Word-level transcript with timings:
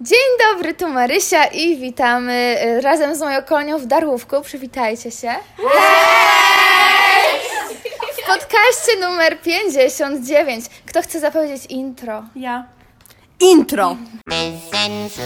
Dzień 0.00 0.18
dobry, 0.38 0.74
tu 0.74 0.88
Marysia 0.88 1.44
i 1.44 1.76
witamy 1.76 2.56
y, 2.78 2.80
razem 2.80 3.16
z 3.16 3.20
moją 3.20 3.42
kolonią 3.42 3.78
w 3.78 3.86
Darłówku. 3.86 4.42
Przywitajcie 4.42 5.10
się. 5.10 5.34
W 8.22 8.26
podcaście 8.26 9.00
numer 9.00 9.40
59. 9.40 10.64
Kto 10.86 11.02
chce 11.02 11.20
zapowiedzieć 11.20 11.66
intro? 11.66 12.24
Ja. 12.36 12.64
Intro. 13.40 13.96
Bez 14.26 14.62
sensu. 14.70 15.22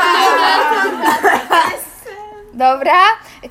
Dobra. 2.72 3.00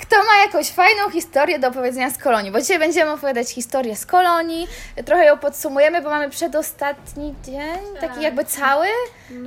Kto 0.01 0.15
ma 0.17 0.45
jakąś 0.45 0.69
fajną 0.69 1.09
historię 1.09 1.59
do 1.59 1.67
opowiedzenia 1.67 2.09
z 2.09 2.17
kolonii? 2.17 2.51
Bo 2.51 2.61
dzisiaj 2.61 2.79
będziemy 2.79 3.11
opowiadać 3.11 3.49
historię 3.49 3.95
z 3.95 4.05
kolonii. 4.05 4.67
Trochę 5.05 5.25
ją 5.25 5.37
podsumujemy, 5.37 6.01
bo 6.01 6.09
mamy 6.09 6.29
przedostatni 6.29 7.35
dzień, 7.45 7.95
taki 8.01 8.21
jakby 8.21 8.45
cały. 8.45 8.87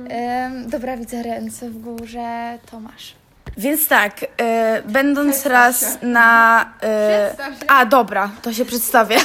Em, 0.09 0.69
dobra, 0.69 0.97
widzę 0.97 1.23
ręce 1.23 1.69
w 1.69 1.77
górze. 1.81 2.57
Tomasz. 2.71 3.15
Więc 3.57 3.87
tak, 3.87 4.13
e, 4.41 4.81
będąc 4.85 5.45
raz 5.45 5.97
na. 6.01 6.65
E, 6.83 7.35
a, 7.67 7.85
dobra, 7.85 8.29
to 8.41 8.53
się 8.53 8.65
przedstawię. 8.65 9.17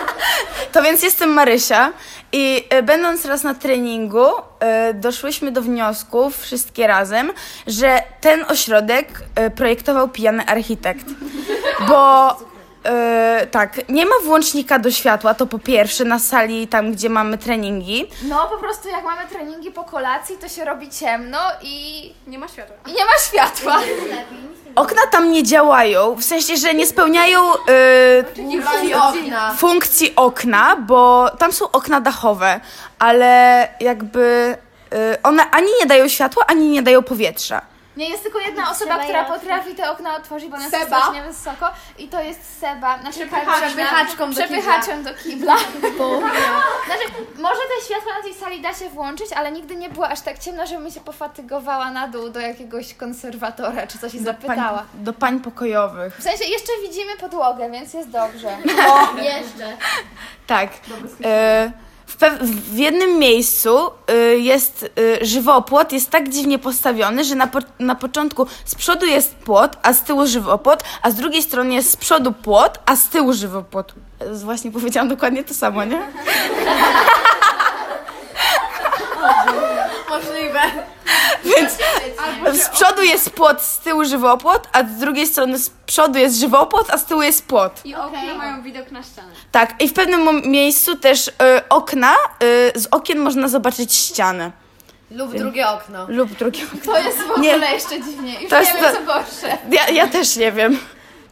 to 0.72 0.82
więc 0.82 1.02
jestem 1.02 1.30
Marysia 1.30 1.92
i 2.32 2.64
e, 2.70 2.82
będąc 2.82 3.24
raz 3.24 3.42
na 3.42 3.54
treningu, 3.54 4.26
doszłyśmy 4.94 5.52
do 5.52 5.62
wniosku, 5.62 6.30
wszystkie 6.30 6.86
razem, 6.86 7.32
że 7.66 8.02
ten 8.20 8.44
ośrodek 8.48 9.08
projektował 9.56 10.08
pijany 10.08 10.46
architekt. 10.46 11.06
Bo. 11.88 12.36
E, 12.84 13.46
tak, 13.50 13.88
nie 13.88 14.06
ma 14.06 14.12
włącznika 14.24 14.78
do 14.78 14.90
światła, 14.90 15.34
to 15.34 15.46
po 15.46 15.58
pierwsze 15.58 16.04
na 16.04 16.18
sali 16.18 16.68
tam, 16.68 16.92
gdzie 16.92 17.08
mamy 17.10 17.38
treningi. 17.38 18.06
No, 18.22 18.46
po 18.48 18.58
prostu 18.58 18.88
jak 18.88 19.04
mamy 19.04 19.26
treningi 19.28 19.70
po 19.70 19.84
kolacji, 19.84 20.36
to 20.38 20.48
się 20.48 20.64
robi 20.64 20.90
ciemno 20.90 21.38
i, 21.62 22.14
Nie 22.26 22.38
ma 22.38 22.48
światła. 22.48 22.76
i 22.86 22.92
nie 22.92 23.04
ma 23.04 23.10
światła. 23.28 23.80
Okna 24.76 25.02
tam 25.10 25.32
nie 25.32 25.42
działają, 25.42 26.14
w 26.14 26.24
sensie, 26.24 26.56
że 26.56 26.74
nie 26.74 26.86
spełniają 26.86 27.40
e, 27.54 27.56
funkcji 29.56 30.12
okna, 30.16 30.76
bo 30.76 31.30
tam 31.38 31.52
są 31.52 31.70
okna 31.70 32.00
dachowe, 32.00 32.60
ale 32.98 33.68
jakby 33.80 34.56
e, 34.92 35.18
one 35.22 35.50
ani 35.50 35.68
nie 35.80 35.86
dają 35.86 36.08
światła, 36.08 36.44
ani 36.46 36.68
nie 36.68 36.82
dają 36.82 37.02
powietrza. 37.02 37.62
Nie, 38.00 38.08
jest 38.08 38.22
tylko 38.22 38.38
jedna 38.38 38.70
osoba, 38.70 38.98
która 38.98 39.24
potrafi 39.24 39.74
te 39.74 39.90
okna 39.90 40.16
otworzyć, 40.16 40.48
bo 40.48 40.56
ona 40.56 40.64
jest 40.64 40.76
strasznie 40.86 41.22
wysoko 41.22 41.70
i 41.98 42.08
to 42.08 42.22
jest 42.22 42.60
Seba. 42.60 42.98
Znaczy, 43.00 43.26
Przepychaczką 43.66 44.26
do 44.30 44.34
przepychaczem 44.40 45.02
do 45.04 45.14
kibla. 45.14 45.56
Znaczy, 46.86 47.04
może 47.38 47.60
te 47.60 47.86
światła 47.86 48.12
na 48.16 48.22
tej 48.22 48.34
sali 48.34 48.60
da 48.60 48.74
się 48.74 48.88
włączyć, 48.88 49.32
ale 49.32 49.52
nigdy 49.52 49.76
nie 49.76 49.88
było 49.88 50.08
aż 50.08 50.20
tak 50.20 50.38
ciemno, 50.38 50.66
żebym 50.66 50.90
się 50.90 51.00
pofatygowała 51.00 51.90
na 51.90 52.08
dół 52.08 52.28
do 52.30 52.40
jakiegoś 52.40 52.94
konserwatora, 52.94 53.86
czy 53.86 53.98
coś 53.98 54.14
i 54.14 54.18
zapytała. 54.18 54.78
Pań, 54.78 54.86
do 54.94 55.12
pań 55.12 55.40
pokojowych. 55.40 56.16
W 56.16 56.22
sensie 56.22 56.44
jeszcze 56.44 56.72
widzimy 56.82 57.16
podłogę, 57.16 57.70
więc 57.70 57.94
jest 57.94 58.10
dobrze. 58.10 58.56
Tak. 60.46 60.70
E, 60.72 60.76
w, 61.04 61.18
pew- 61.22 61.72
w 62.72 62.76
jednym 62.76 63.18
miejscu 63.18 63.78
e, 64.08 64.14
jest 64.36 64.90
e, 65.20 65.24
żywopłot, 65.26 65.92
jest 65.92 66.10
tak 66.10 66.28
dziwnie 66.28 66.58
postawiony, 66.58 67.24
że 67.24 67.34
na, 67.34 67.46
po- 67.46 67.58
na 67.78 67.94
początku 67.94 68.46
z 68.64 68.74
przodu 68.74 69.06
jest 69.06 69.34
płot, 69.34 69.76
a 69.82 69.92
z 69.92 70.02
tyłu 70.02 70.26
żywopłot, 70.26 70.82
a 71.02 71.10
z 71.10 71.14
drugiej 71.14 71.42
strony 71.42 71.74
jest 71.74 71.90
z 71.90 71.96
przodu 71.96 72.32
płot, 72.32 72.78
a 72.86 72.96
z 72.96 73.08
tyłu 73.08 73.32
żywopłot. 73.32 73.94
Właśnie 74.32 74.72
powiedziałam 74.72 75.08
dokładnie 75.08 75.44
to 75.44 75.54
samo, 75.54 75.84
nie? 75.84 76.02
Więc 81.44 82.62
z 82.64 82.68
przodu 82.68 83.02
jest 83.02 83.30
płot, 83.30 83.62
z 83.62 83.78
tyłu 83.78 84.04
żywopłot, 84.04 84.68
a 84.72 84.82
z 84.84 84.96
drugiej 84.98 85.26
strony 85.26 85.58
z 85.58 85.70
przodu 85.86 86.18
jest 86.18 86.36
żywopłot, 86.36 86.90
a 86.90 86.98
z 86.98 87.04
tyłu 87.04 87.22
jest 87.22 87.46
płot. 87.46 87.80
I 87.84 87.94
okna 87.94 88.34
mają 88.38 88.62
widok 88.62 88.90
na 88.90 89.02
ścianę. 89.02 89.28
Tak, 89.52 89.82
i 89.82 89.88
w 89.88 89.92
pewnym 89.92 90.42
miejscu 90.50 90.96
też 90.96 91.28
y, 91.28 91.32
okna, 91.68 92.14
y, 92.74 92.80
z 92.80 92.88
okien 92.90 93.18
można 93.18 93.48
zobaczyć 93.48 93.94
ścianę. 93.94 94.50
Lub 95.10 95.34
drugie 95.34 95.68
okno. 95.68 96.06
Lub 96.08 96.30
drugie 96.32 96.60
okno. 96.74 96.92
To 96.92 96.98
jest 97.00 97.18
w 97.18 97.40
Nie. 97.40 97.50
ogóle 97.54 97.72
jeszcze 97.72 98.00
dziwniej. 98.00 98.40
Już 98.42 98.50
To 98.50 98.60
nie 98.60 98.66
jest 98.66 98.80
wiem, 98.82 98.92
to- 98.92 98.98
co 98.98 99.04
gorsze. 99.04 99.58
Ja, 99.70 99.88
ja 99.88 100.06
też 100.08 100.36
nie 100.36 100.52
wiem. 100.52 100.78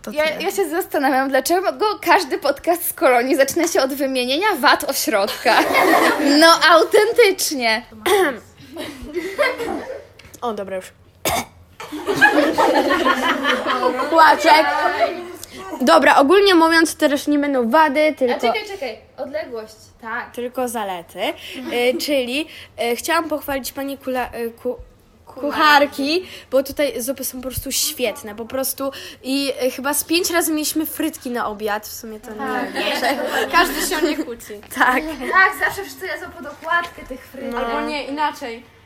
To 0.02 0.10
Ja, 0.10 0.24
tyle. 0.28 0.42
ja 0.42 0.50
się 0.50 0.68
zastanawiam, 0.70 1.28
dlaczego 1.28 1.72
każdy 2.02 2.38
podcast 2.38 2.88
z 2.88 2.92
kolonii 2.92 3.36
zaczyna 3.36 3.68
się 3.68 3.82
od 3.82 3.94
wymienienia 3.94 4.46
wad 4.60 4.84
ośrodka. 4.84 5.54
No, 6.40 6.46
autentycznie. 6.70 7.82
O, 10.40 10.52
dobra 10.52 10.76
już. 10.76 10.92
Płaczek. 14.10 14.66
Dobra, 15.80 16.16
ogólnie 16.16 16.54
mówiąc, 16.54 16.96
to 16.96 17.08
też 17.08 17.26
nie 17.26 17.38
będą 17.38 17.70
wady, 17.70 18.08
A 18.08 18.12
tylko, 18.12 18.40
czekaj, 18.40 18.66
czekaj. 18.68 18.98
Odległość. 19.16 19.74
Tak. 20.00 20.34
tylko 20.34 20.68
zalety. 20.68 21.20
Y, 21.72 21.98
czyli 22.00 22.46
y, 22.92 22.96
chciałam 22.96 23.28
pochwalić 23.28 23.72
pani 23.72 23.98
kula, 23.98 24.30
y, 24.34 24.50
ku, 24.50 24.76
kucharki, 25.26 26.26
bo 26.50 26.62
tutaj 26.62 27.02
zupy 27.02 27.24
są 27.24 27.38
po 27.38 27.48
prostu 27.48 27.72
świetne, 27.72 28.34
po 28.34 28.44
prostu 28.44 28.92
i 29.22 29.52
y, 29.62 29.70
chyba 29.70 29.94
z 29.94 30.04
pięć 30.04 30.30
razy 30.30 30.52
mieliśmy 30.52 30.86
frytki 30.86 31.30
na 31.30 31.46
obiad, 31.46 31.86
w 31.86 31.92
sumie 31.92 32.20
to 32.20 32.30
nie 32.30 33.48
Każdy 33.52 33.86
się 33.86 33.96
o 33.96 34.00
nie 34.00 34.16
kłóci. 34.16 34.60
Tak. 34.74 35.02
Tak, 35.32 35.52
zawsze 35.66 35.82
wszyscy 35.82 36.06
jedzą 36.06 36.30
pod 36.30 36.46
okładkę 36.46 37.02
tych 37.08 37.26
frytek. 37.26 37.54
Albo 37.54 37.80
nie, 37.80 38.04
inaczej. 38.06 38.77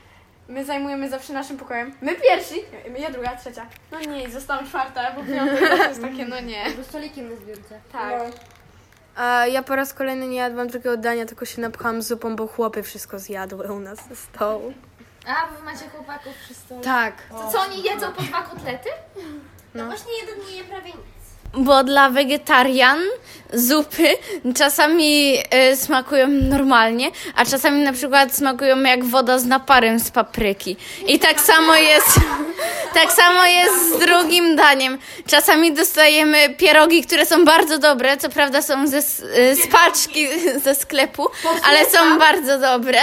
My 0.47 0.65
zajmujemy 0.65 1.09
zawsze 1.09 1.33
naszym 1.33 1.57
pokojem. 1.57 1.93
My 2.01 2.15
pierwsi, 2.15 2.55
ja 2.97 3.11
druga, 3.11 3.35
trzecia. 3.35 3.65
No 3.91 3.99
nie, 3.99 4.29
zostałam 4.29 4.67
czwarta, 4.67 5.11
bo 5.11 5.23
piąta 5.23 5.77
to 5.77 5.83
jest 5.89 6.01
takie, 6.01 6.25
no 6.25 6.39
nie. 6.39 6.63
Bo 6.77 6.83
stolikiem 6.83 7.29
na 7.29 7.35
zbiórce. 7.35 7.79
Tak. 7.91 8.21
A 9.15 9.47
ja 9.47 9.63
po 9.63 9.75
raz 9.75 9.93
kolejny 9.93 10.27
nie 10.27 10.37
jadłam 10.37 10.67
takiego 10.67 10.97
dania, 10.97 11.25
tylko 11.25 11.45
się 11.45 11.61
napchałam 11.61 12.01
zupą, 12.01 12.35
bo 12.35 12.47
chłopy 12.47 12.83
wszystko 12.83 13.19
zjadły 13.19 13.71
u 13.71 13.79
nas 13.79 14.07
ze 14.09 14.15
stołu. 14.15 14.73
A, 15.27 15.47
bo 15.47 15.57
wy 15.57 15.63
macie 15.63 15.89
chłopaków 15.89 16.33
przy 16.43 16.53
stole. 16.53 16.81
Tak. 16.81 17.13
To 17.29 17.51
co, 17.51 17.61
oni 17.61 17.83
jedzą 17.83 18.11
po 18.11 18.21
dwa 18.21 18.41
kotlety? 18.41 18.89
No 19.73 19.85
właśnie 19.85 20.11
jeden 20.21 20.47
nie 20.49 20.57
je 20.57 20.63
prawie 20.63 20.89
nic. 20.89 21.65
Bo 21.65 21.83
dla 21.83 22.09
wegetarian 22.09 22.99
zupy 23.53 24.07
czasami 24.55 25.37
y, 25.71 25.75
smakują 25.75 26.27
normalnie, 26.27 27.11
a 27.35 27.45
czasami 27.45 27.83
na 27.83 27.93
przykład 27.93 28.35
smakują 28.35 28.81
jak 28.81 29.05
woda 29.05 29.39
z 29.39 29.45
naparem 29.45 29.99
z 29.99 30.11
papryki. 30.11 30.77
I 31.07 31.19
tak 31.19 31.41
samo 31.41 31.75
jest, 31.75 32.19
tak 32.99 33.11
samo 33.11 33.45
jest 33.45 33.95
z 33.95 33.99
drugim 33.99 34.55
daniem. 34.55 34.97
Czasami 35.27 35.73
dostajemy 35.73 36.49
pierogi, 36.49 37.03
które 37.03 37.25
są 37.25 37.45
bardzo 37.45 37.77
dobre, 37.77 38.17
co 38.17 38.29
prawda 38.29 38.61
są 38.61 38.87
ze, 38.87 38.97
y, 38.97 39.55
z 39.55 39.67
paczki 39.71 40.27
ze 40.65 40.75
sklepu, 40.75 41.27
ale 41.63 41.85
są 41.85 42.19
bardzo 42.19 42.59
dobre. 42.59 42.99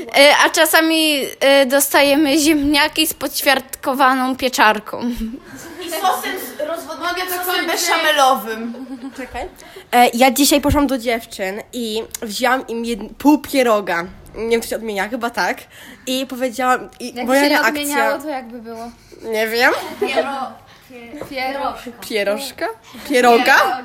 Y, 0.00 0.34
A 0.44 0.50
czasami 0.50 1.24
y, 1.62 1.66
dostajemy 1.66 2.38
ziemniaki 2.38 3.06
z 3.06 3.14
podświadkowaną 3.14 4.36
pieczarką. 4.36 5.10
I 5.86 5.90
sosem 5.90 6.32
rozwodnionym 6.68 7.28
sosem 7.28 7.66
beszamelowym. 7.66 8.74
E, 9.34 9.48
ja 10.14 10.30
dzisiaj 10.30 10.60
poszłam 10.60 10.86
do 10.86 10.98
dziewczyn 10.98 11.62
i 11.72 12.02
wzięłam 12.22 12.66
im 12.66 12.84
jed... 12.84 13.00
pół 13.18 13.38
pieroga. 13.38 14.04
Nie 14.34 14.48
wiem, 14.50 14.60
czy 14.60 14.68
się 14.68 14.76
odmienia, 14.76 15.08
chyba 15.08 15.30
tak. 15.30 15.58
I 16.06 16.26
powiedziałam, 16.26 16.88
i 17.00 17.14
Jak 17.14 17.26
moja 17.26 17.40
się 17.40 17.46
nie 17.48 17.52
reakcja... 17.52 17.68
odmieniało, 17.70 18.18
to 18.18 18.28
jakby 18.28 18.58
było? 18.62 18.90
Nie 19.22 19.48
wiem. 19.48 19.72
Piero. 21.30 21.74
Pierożka? 22.00 22.66
Pieroga? 23.08 23.82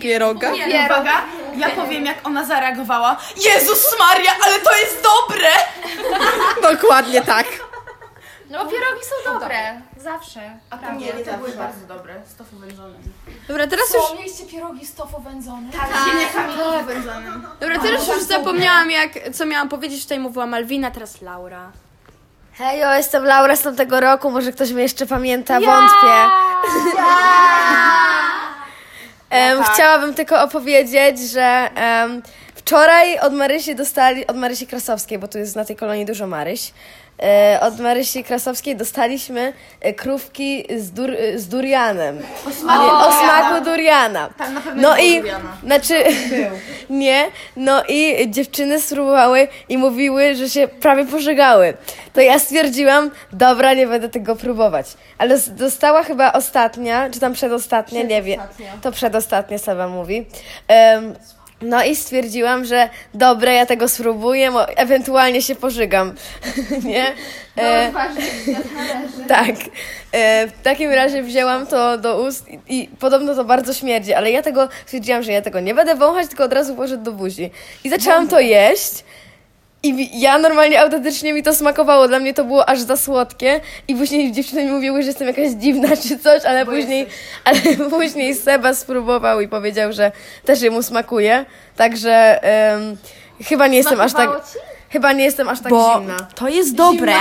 Pieroga? 0.00 0.52
Uwaga, 0.84 1.22
ja 1.56 1.70
powiem 1.70 2.06
jak 2.06 2.26
ona 2.26 2.44
zareagowała. 2.44 3.16
Jezus 3.36 3.96
Maria, 3.98 4.30
ale 4.46 4.58
to 4.60 4.76
jest 4.76 5.02
dobre! 5.02 5.48
Dokładnie 6.72 7.20
tak. 7.22 7.46
No 8.50 8.64
bo 8.64 8.70
pierogi 8.70 9.00
są 9.04 9.32
dobre. 9.32 9.56
Zawsze. 9.96 10.40
A 10.70 10.78
to 10.78 10.92
nie, 10.92 11.12
to 11.12 11.38
były 11.38 11.50
bardzo 11.50 11.86
dobre, 11.86 12.14
z 12.26 12.36
tofu 12.36 12.56
wędzonym. 12.56 13.02
Dobra, 13.48 13.66
teraz 13.66 13.94
już, 13.94 14.02
Co, 14.08 14.14
mieliście 14.14 14.44
pierogi 14.46 14.86
z 14.86 14.94
tofu? 14.94 15.22
Z 15.40 16.06
ziemniakami 16.10 16.52
z 16.54 16.56
tofu 16.56 16.84
wędzonym. 16.86 17.46
dobra, 17.60 17.78
teraz 17.78 18.08
już 18.08 18.22
zapomniałam, 18.22 18.90
jak, 18.90 19.10
co 19.32 19.46
miałam 19.46 19.68
powiedzieć. 19.68 20.02
Tutaj 20.02 20.18
mówiła 20.18 20.46
Malwina, 20.46 20.90
teraz 20.90 21.22
Laura. 21.22 21.72
Hej, 22.52 22.80
ja 22.80 22.96
jestem 22.96 23.24
Laura 23.24 23.56
z 23.56 23.62
tamtego 23.62 24.00
roku, 24.00 24.30
może 24.30 24.52
ktoś 24.52 24.70
mnie 24.72 24.82
jeszcze 24.82 25.06
pamięta, 25.06 25.60
wątpię. 25.60 26.14
Em, 29.30 29.62
Chciałabym 29.64 30.14
tylko 30.14 30.42
opowiedzieć, 30.42 31.18
że 31.20 31.42
em, 31.74 32.22
wczoraj 32.54 33.18
od 33.18 33.32
Marysi 33.32 33.74
dostali, 33.74 34.26
od 34.26 34.36
Marysi 34.36 34.66
Krasowskiej, 34.66 35.18
bo 35.18 35.28
tu 35.28 35.38
jest 35.38 35.56
na 35.56 35.64
tej 35.64 35.76
kolonii 35.76 36.06
dużo 36.06 36.26
Maryś, 36.26 36.72
od 37.60 37.80
Marysi 37.80 38.24
Krasowskiej 38.24 38.76
dostaliśmy 38.76 39.52
e, 39.80 39.92
krówki 39.92 40.64
z, 40.78 40.90
dur, 40.90 41.10
e, 41.10 41.38
z 41.38 41.48
durianem. 41.48 42.18
O 42.48 42.50
smaku, 42.50 43.08
o 43.08 43.12
smaku 43.12 43.64
duriana. 43.64 44.30
No 44.76 44.98
i, 44.98 45.22
znaczy, 45.64 46.04
nie, 46.90 47.26
no 47.56 47.82
i 47.88 48.30
dziewczyny 48.30 48.80
spróbowały 48.80 49.48
i 49.68 49.78
mówiły, 49.78 50.34
że 50.34 50.50
się 50.50 50.68
prawie 50.68 51.06
pożegały. 51.06 51.74
To 52.12 52.20
ja 52.20 52.38
stwierdziłam, 52.38 53.10
dobra, 53.32 53.74
nie 53.74 53.86
będę 53.86 54.08
tego 54.08 54.36
próbować. 54.36 54.86
Ale 55.18 55.38
dostała 55.38 56.02
chyba 56.02 56.32
ostatnia, 56.32 57.10
czy 57.10 57.20
tam 57.20 57.32
przedostatnia, 57.32 58.02
nie 58.02 58.22
wiem. 58.22 58.40
To 58.82 58.92
przedostatnia 58.92 59.58
Seba 59.58 59.88
mówi. 59.88 60.26
Em, 60.68 61.14
no 61.64 61.84
i 61.84 61.96
stwierdziłam, 61.96 62.64
że 62.64 62.88
dobra, 63.14 63.52
ja 63.52 63.66
tego 63.66 63.88
spróbuję, 63.88 64.52
ewentualnie 64.76 65.42
się 65.42 65.54
pożygam. 65.54 66.14
nie? 66.84 67.06
E, 67.56 67.92
tak. 69.28 69.54
E, 70.12 70.46
w 70.46 70.62
takim 70.62 70.90
razie 70.90 71.22
wzięłam 71.22 71.66
to 71.66 71.98
do 71.98 72.22
ust 72.22 72.48
i, 72.48 72.58
i 72.68 72.88
podobno 72.88 73.34
to 73.34 73.44
bardzo 73.44 73.74
śmierdzi, 73.74 74.14
ale 74.14 74.30
ja 74.30 74.42
tego 74.42 74.68
stwierdziłam, 74.86 75.22
że 75.22 75.32
ja 75.32 75.42
tego 75.42 75.60
nie 75.60 75.74
będę 75.74 75.94
wąchać, 75.94 76.28
tylko 76.28 76.44
od 76.44 76.52
razu 76.52 76.74
poszedł 76.74 77.04
do 77.04 77.12
buzi. 77.12 77.50
I 77.84 77.90
zaczęłam 77.90 78.28
to 78.28 78.40
jeść. 78.40 79.04
I 79.84 80.20
ja 80.20 80.38
normalnie 80.38 80.80
autentycznie 80.80 81.32
mi 81.32 81.42
to 81.42 81.54
smakowało. 81.54 82.08
Dla 82.08 82.18
mnie 82.18 82.34
to 82.34 82.44
było 82.44 82.68
aż 82.68 82.80
za 82.80 82.96
słodkie. 82.96 83.60
I 83.88 83.94
później 83.94 84.32
dziewczyny 84.32 84.64
mi 84.64 84.70
mówiły, 84.70 85.02
że 85.02 85.08
jestem 85.08 85.28
jakaś 85.28 85.50
dziwna 85.50 85.88
czy 85.96 86.18
coś, 86.18 86.44
ale 86.44 86.66
później, 86.66 87.06
ale 87.44 87.60
później 87.90 88.34
Seba 88.34 88.74
spróbował 88.74 89.40
i 89.40 89.48
powiedział, 89.48 89.92
że 89.92 90.12
też 90.44 90.62
jemu 90.62 90.82
smakuje. 90.82 91.44
Także 91.76 92.42
em, 92.42 92.96
chyba 93.44 93.66
nie 93.66 93.76
jestem 93.76 94.00
aż 94.00 94.12
tak. 94.12 94.30
Chyba 94.90 95.12
nie 95.12 95.24
jestem 95.24 95.48
aż 95.48 95.60
tak 95.60 95.70
Bo 95.70 95.94
zimna. 95.98 96.16
to 96.34 96.48
jest 96.48 96.74
dobre, 96.74 97.14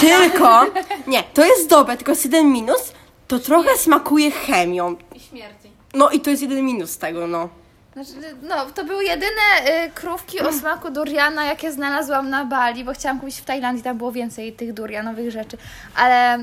tylko... 0.00 0.66
Nie, 1.06 1.22
to 1.34 1.44
jest 1.44 1.68
dobre, 1.68 1.96
tylko 1.96 2.12
jest 2.12 2.24
jeden 2.24 2.52
minus, 2.52 2.92
to 3.28 3.38
trochę 3.38 3.78
smakuje 3.78 4.30
chemią. 4.30 4.96
I 5.14 5.20
śmierdzi. 5.20 5.70
No 5.94 6.10
i 6.10 6.20
to 6.20 6.30
jest 6.30 6.42
jeden 6.42 6.64
minus 6.64 6.98
tego, 6.98 7.26
no. 7.26 7.48
Znaczy, 7.92 8.12
no, 8.42 8.66
to 8.66 8.84
były 8.84 9.04
jedyne 9.04 9.86
y, 9.86 9.90
krówki 9.90 10.40
o 10.40 10.52
smaku 10.52 10.90
duriana, 10.90 11.44
jakie 11.44 11.72
znalazłam 11.72 12.30
na 12.30 12.44
Bali, 12.44 12.84
bo 12.84 12.92
chciałam 12.92 13.20
kupić 13.20 13.36
w 13.36 13.44
Tajlandii, 13.44 13.82
tam 13.82 13.98
było 13.98 14.12
więcej 14.12 14.52
tych 14.52 14.72
durianowych 14.72 15.30
rzeczy, 15.30 15.56
ale 15.96 16.38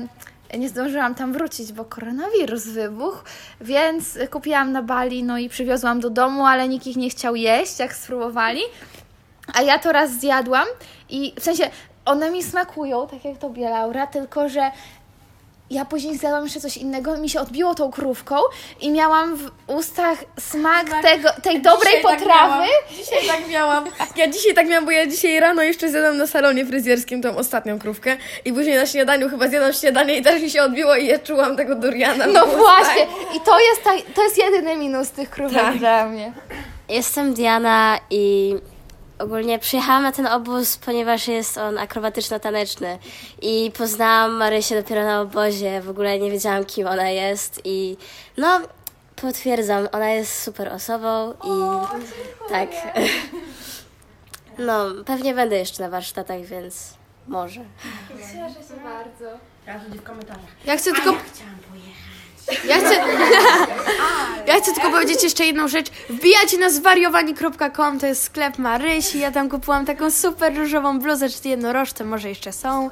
nie 0.58 0.68
zdążyłam 0.68 1.14
tam 1.14 1.32
wrócić, 1.32 1.72
bo 1.72 1.84
koronawirus 1.84 2.64
wybuchł, 2.64 3.24
więc 3.60 4.18
kupiłam 4.30 4.72
na 4.72 4.82
Bali, 4.82 5.24
no 5.24 5.38
i 5.38 5.48
przywiozłam 5.48 6.00
do 6.00 6.10
domu, 6.10 6.46
ale 6.46 6.68
nikt 6.68 6.86
ich 6.86 6.96
nie 6.96 7.10
chciał 7.10 7.36
jeść, 7.36 7.78
jak 7.78 7.94
spróbowali. 7.94 8.60
A 9.54 9.62
ja 9.62 9.78
to 9.78 9.92
raz 9.92 10.10
zjadłam 10.10 10.66
i 11.08 11.32
w 11.40 11.42
sensie 11.42 11.70
one 12.04 12.30
mi 12.30 12.42
smakują, 12.42 13.08
tak 13.08 13.24
jak 13.24 13.38
tobie 13.38 13.70
Laura, 13.70 14.06
tylko 14.06 14.48
że 14.48 14.70
ja 15.70 15.84
później 15.84 16.18
zjadłam 16.18 16.44
jeszcze 16.44 16.60
coś 16.60 16.76
innego, 16.76 17.16
mi 17.16 17.30
się 17.30 17.40
odbiło 17.40 17.74
tą 17.74 17.90
krówką 17.90 18.36
i 18.80 18.90
miałam 18.90 19.36
w 19.36 19.50
ustach 19.66 20.18
smak 20.40 20.86
tego, 21.02 21.28
tej 21.42 21.62
dobrej 21.62 21.92
tak 21.92 22.02
potrawy. 22.02 22.52
miałam. 22.54 22.68
Dzisiaj 22.96 23.26
tak 23.26 23.48
miałam. 23.48 23.84
Ja 24.16 24.28
dzisiaj 24.28 24.54
tak 24.54 24.68
miałam, 24.68 24.84
bo 24.84 24.90
ja 24.90 25.06
dzisiaj 25.06 25.40
rano 25.40 25.62
jeszcze 25.62 25.90
zjadłam 25.90 26.16
na 26.16 26.26
salonie 26.26 26.66
fryzjerskim 26.66 27.22
tą 27.22 27.36
ostatnią 27.36 27.78
krówkę 27.78 28.16
i 28.44 28.52
później 28.52 28.76
na 28.76 28.86
śniadaniu 28.86 29.28
chyba 29.28 29.48
zjadłam 29.48 29.72
śniadanie 29.72 30.16
i 30.16 30.22
też 30.22 30.42
mi 30.42 30.50
się 30.50 30.62
odbiło 30.62 30.96
i 30.96 31.06
ja 31.06 31.18
czułam 31.18 31.56
tego 31.56 31.74
duriana. 31.74 32.26
No 32.26 32.44
ustach. 32.44 32.58
właśnie, 32.60 33.02
i 33.36 33.40
to 33.40 33.60
jest, 33.60 33.84
ta, 33.84 33.90
to 34.14 34.22
jest 34.22 34.38
jedyny 34.38 34.76
minus 34.76 35.10
tych 35.10 35.30
krówek 35.30 35.78
dla 35.78 36.06
mnie. 36.06 36.32
Jestem 36.88 37.34
Diana 37.34 37.98
i 38.10 38.54
ogólnie 39.18 39.58
przyjechałam 39.58 40.02
na 40.02 40.12
ten 40.12 40.26
obóz, 40.26 40.76
ponieważ 40.76 41.28
jest 41.28 41.58
on 41.58 41.78
akrobatyczno-taneczny 41.78 42.98
i 43.42 43.72
poznałam 43.78 44.32
Marysię 44.32 44.82
dopiero 44.82 45.04
na 45.04 45.20
obozie, 45.20 45.80
w 45.80 45.90
ogóle 45.90 46.18
nie 46.18 46.30
wiedziałam 46.30 46.64
kim 46.64 46.86
ona 46.86 47.10
jest 47.10 47.60
i 47.64 47.96
no 48.36 48.60
potwierdzam, 49.16 49.88
ona 49.92 50.10
jest 50.10 50.42
super 50.42 50.68
osobą 50.68 51.32
i 51.32 51.78
tak. 52.48 52.68
No, 54.58 54.84
pewnie 55.06 55.34
będę 55.34 55.56
jeszcze 55.56 55.82
na 55.82 55.90
warsztatach, 55.90 56.40
więc 56.40 56.94
może. 57.28 57.60
Ja 60.64 60.76
chcę 60.76 60.92
tylko. 60.92 61.12
Ja 61.12 61.18
chcę, 62.78 62.94
ja 64.46 64.60
chcę 64.60 64.72
tylko 64.72 64.90
powiedzieć 64.90 65.22
jeszcze 65.22 65.46
jedną 65.46 65.68
rzecz. 65.68 65.86
Wbijajcie 66.10 66.58
na 66.58 66.70
zwariowani.com, 66.70 68.00
to 68.00 68.06
jest 68.06 68.22
sklep 68.22 68.58
Marysi. 68.58 69.18
Ja 69.18 69.30
tam 69.30 69.48
kupiłam 69.48 69.86
taką 69.86 70.10
super 70.10 70.56
różową 70.56 70.98
bluzę, 70.98 71.28
czy 71.28 71.48
jednorożce 71.48 72.04
może 72.04 72.28
jeszcze 72.28 72.52
są. 72.52 72.90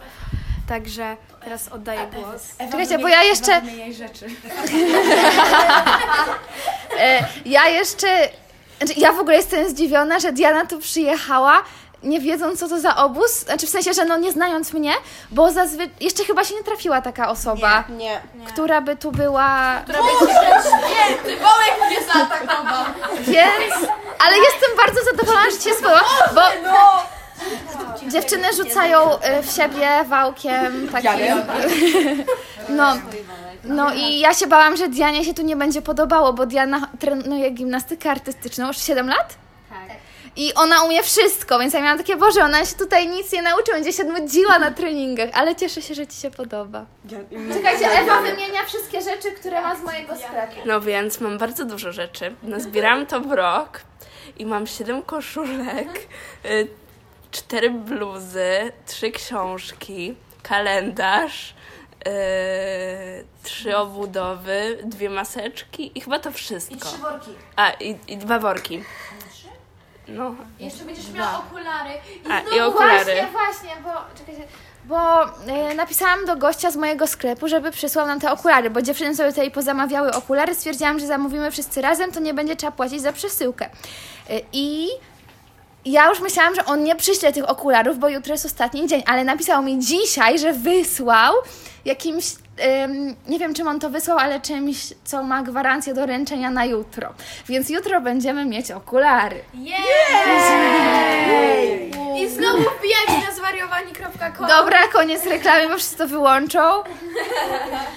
Także 0.69 1.17
teraz 1.45 1.69
oddaję 1.69 2.01
głos. 2.15 2.43
Czekajcie, 2.71 2.99
bo 2.99 3.09
ja 3.09 3.23
jeszcze... 3.23 3.61
E, 7.01 7.25
ja 7.45 7.69
jeszcze... 7.69 8.07
Znaczy, 8.79 9.01
ja 9.01 9.13
w 9.13 9.19
ogóle 9.19 9.37
jestem 9.37 9.71
zdziwiona, 9.71 10.21
że 10.21 10.33
Diana 10.33 10.67
tu 10.67 10.79
przyjechała, 10.79 11.63
nie 12.03 12.21
wiedząc 12.21 12.61
co 12.61 12.69
to 12.69 12.81
za 12.81 12.97
obóz, 12.97 13.31
znaczy 13.45 13.67
w 13.67 13.71
sensie, 13.71 13.93
że 13.93 14.05
no 14.05 14.17
nie 14.17 14.33
znając 14.33 14.73
mnie, 14.73 14.93
bo 15.31 15.53
zazwyczaj... 15.53 15.91
Jeszcze 16.01 16.25
chyba 16.25 16.45
się 16.45 16.55
nie 16.55 16.63
trafiła 16.63 17.01
taka 17.01 17.29
osoba, 17.29 17.85
Nie. 17.89 18.21
która 18.47 18.81
by 18.81 18.97
tu 18.97 19.13
była... 19.13 19.83
Wołek 21.25 21.87
mnie 21.89 21.99
zaatakował. 22.15 22.85
Więc, 23.21 23.75
ale 24.27 24.39
jestem 24.39 24.71
bardzo 24.77 25.01
zadowolona, 25.11 25.51
że 25.51 25.59
Ci 25.59 25.69
się 25.69 25.75
spodoba, 25.75 26.05
bo 26.35 26.41
dziewczyny 28.11 28.49
rzucają 28.57 29.15
y, 29.15 29.43
w 29.43 29.51
siebie 29.51 29.89
wałkiem 30.09 30.89
takim. 30.89 31.37
No, 32.69 32.97
no 33.65 33.95
i 33.95 34.19
ja 34.19 34.35
się 34.35 34.47
bałam, 34.47 34.77
że 34.77 34.89
Dianie 34.89 35.25
się 35.25 35.35
tu 35.35 35.43
nie 35.43 35.57
będzie 35.57 35.83
podobało, 35.83 36.33
bo 36.33 36.47
Diana 36.47 36.89
trenuje 36.99 37.51
gimnastykę 37.51 38.11
artystyczną 38.11 38.67
już 38.67 38.77
7 38.79 39.09
lat. 39.09 39.35
I 40.37 40.55
ona 40.55 40.83
umie 40.83 41.03
wszystko, 41.03 41.59
więc 41.59 41.75
ja 41.75 41.81
miałam 41.81 41.99
takie, 41.99 42.17
Boże, 42.17 42.45
ona 42.45 42.65
się 42.65 42.77
tutaj 42.77 43.09
nic 43.09 43.33
nie 43.33 43.43
nauczy, 43.43 43.73
będzie 43.73 43.93
się 43.93 44.05
nudziła 44.05 44.59
na 44.59 44.71
treningach, 44.71 45.29
ale 45.33 45.57
cieszę 45.57 45.83
się, 45.83 45.95
że 45.95 46.07
Ci 46.07 46.17
się 46.21 46.31
podoba. 46.31 46.87
Czekajcie, 47.53 47.91
Ewa 47.91 48.21
wymienia 48.21 48.65
wszystkie 48.67 49.03
rzeczy, 49.03 49.33
które 49.33 49.61
ma 49.63 49.77
z 49.77 49.83
mojego 49.83 50.17
sklepu. 50.17 50.55
No 50.67 50.81
więc 50.81 51.21
mam 51.21 51.39
bardzo 51.39 51.65
dużo 51.65 51.93
rzeczy. 51.93 52.35
Nazbierałam 52.43 53.07
to 53.07 53.21
w 53.21 53.33
rok 53.33 53.81
i 54.39 54.47
mam 54.47 54.67
7 54.67 55.03
koszulek, 55.03 56.09
y, 56.45 56.69
cztery 57.31 57.71
bluzy, 57.71 58.73
trzy 58.87 59.11
książki, 59.11 60.15
kalendarz, 60.43 61.55
y, 62.07 62.11
trzy 63.43 63.77
obudowy, 63.77 64.79
dwie 64.85 65.11
maseczki 65.11 65.93
i 65.95 66.01
chyba 66.01 66.19
to 66.19 66.31
wszystko. 66.33 66.75
I 66.75 66.79
trzy 66.79 66.97
worki. 66.99 67.31
A, 67.57 67.71
i, 67.71 67.99
i 68.09 68.17
dwa 68.17 68.39
worki. 68.39 68.85
No, 70.09 70.35
Jeszcze 70.61 70.85
będziesz 70.85 71.11
miała 71.11 71.39
okulary. 71.39 71.91
A, 72.31 72.57
i 72.57 72.61
okulary. 72.61 73.05
Właśnie, 73.05 73.29
właśnie, 73.33 73.71
bo 73.85 73.91
czekajcie, 74.19 74.43
bo 74.85 75.25
e, 75.25 75.75
napisałam 75.75 76.27
do 76.27 76.37
gościa 76.37 76.71
z 76.71 76.77
mojego 76.77 77.07
sklepu, 77.07 77.49
żeby 77.49 77.71
przysłał 77.71 78.07
nam 78.07 78.21
te 78.21 78.33
okulary, 78.33 78.71
bo 78.71 78.83
dziewczyny 78.83 79.17
sobie 79.17 79.29
tutaj 79.31 79.51
pozamawiały 79.51 80.13
okulary, 80.13 80.55
stwierdziłam, 80.55 80.99
że 80.99 81.07
zamówimy 81.07 81.51
wszyscy 81.51 81.81
razem, 81.83 82.13
to 82.13 82.21
nie 82.21 82.35
będzie 82.35 82.57
trzeba 82.57 82.73
płacić 82.73 83.03
za 83.03 83.13
przesyłkę. 83.13 83.67
E, 84.31 84.41
I 84.53 84.89
ja 85.87 86.09
już 86.09 86.21
myślałam, 86.21 86.55
że 86.55 86.65
on 86.65 86.85
nie 86.85 86.97
przyśle 86.97 87.33
tych 87.33 87.51
okularów, 87.51 87.99
bo 87.99 88.09
jutro 88.09 88.35
jest 88.35 88.47
ostatni 88.47 88.87
dzień, 88.89 89.03
ale 89.07 89.25
napisał 89.25 89.63
mi 89.63 89.79
dzisiaj, 89.79 90.39
że 90.39 90.53
wysłał 90.53 91.35
jakimś, 91.85 92.25
ym, 92.85 93.17
nie 93.29 93.39
wiem 93.39 93.55
czym 93.55 93.69
on 93.69 93.81
to 93.81 93.91
wysłał, 93.91 94.19
ale 94.19 94.41
czymś, 94.41 94.79
co 95.05 95.23
ma 95.23 95.43
gwarancję 95.43 95.95
do 95.95 96.07
ręczenia 96.07 96.51
na 96.51 96.65
jutro. 96.65 97.13
Więc 97.49 97.69
jutro 97.71 98.01
będziemy 98.01 98.45
mieć 98.45 98.71
okulary. 98.71 99.45
I 102.17 102.29
znowu 102.29 102.63
wbijajcie 102.79 103.27
na 103.29 103.35
zwariowani.com. 103.35 104.47
Dobra, 104.49 104.89
koniec 104.93 105.25
reklamy, 105.27 105.69
bo 105.69 105.75
wszyscy 105.77 105.97
to 105.97 106.09
wyłączą. 106.09 106.61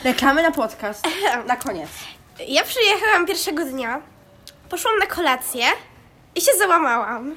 Reklamy 0.03 0.43
na 0.43 0.51
podcast. 0.51 1.07
Na 1.45 1.55
koniec. 1.55 1.89
Ja 2.47 2.63
przyjechałam 2.63 3.25
pierwszego 3.25 3.65
dnia, 3.65 4.01
poszłam 4.69 4.99
na 4.99 5.05
kolację 5.05 5.63
i 6.35 6.41
się 6.41 6.51
załamałam. 6.59 7.35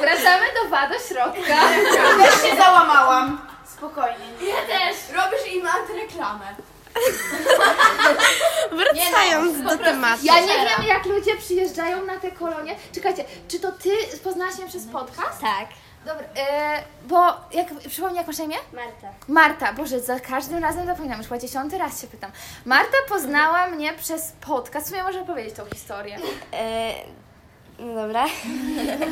Wracamy 0.00 0.46
do 0.62 0.68
Wa 0.70 0.88
do 0.88 0.94
środka. 0.98 1.60
Też 2.22 2.50
się 2.50 2.56
załamałam. 2.56 3.46
Spokojnie. 3.76 4.26
Ja 4.40 4.78
też. 4.78 4.96
Robisz 5.14 5.54
im 5.54 5.66
antyreklamę. 5.66 6.46
Wracając 8.72 9.62
do 9.62 9.84
tematu. 9.84 10.20
Ja 10.24 10.40
nie 10.40 10.46
wiem, 10.46 10.86
jak 10.88 11.06
ludzie 11.06 11.36
przyjeżdżają 11.36 12.04
na 12.04 12.20
te 12.20 12.30
kolonie. 12.30 12.76
Czekajcie, 12.94 13.24
czy 13.48 13.60
to 13.60 13.72
ty 13.72 13.90
poznałaś 14.24 14.58
mnie 14.58 14.68
przez 14.68 14.86
podcast? 14.86 15.40
Tak. 15.40 15.66
Dobra, 16.06 16.24
e, 16.36 16.82
bo 17.04 17.26
jak, 17.52 17.66
przypomnij, 17.88 18.16
jak 18.18 18.26
masz 18.26 18.38
na 18.38 18.44
imię? 18.44 18.56
Marta. 18.72 19.08
Marta, 19.28 19.72
Boże, 19.72 20.00
za 20.00 20.20
każdym 20.20 20.62
razem 20.62 20.86
zapominam, 20.86 21.18
już 21.18 21.26
chyba 21.28 21.38
dziesiąty 21.40 21.78
raz 21.78 22.00
się 22.00 22.06
pytam. 22.06 22.30
Marta 22.64 22.96
poznała 23.08 23.66
mnie 23.66 23.92
przez 23.92 24.32
podcast, 24.40 24.86
w 24.86 24.90
sumie 24.90 25.02
może 25.02 25.24
powiedzieć 25.24 25.54
tą 25.54 25.64
historię. 25.74 26.18
E, 26.52 26.92
No 27.06 27.31
dobra. 27.78 28.24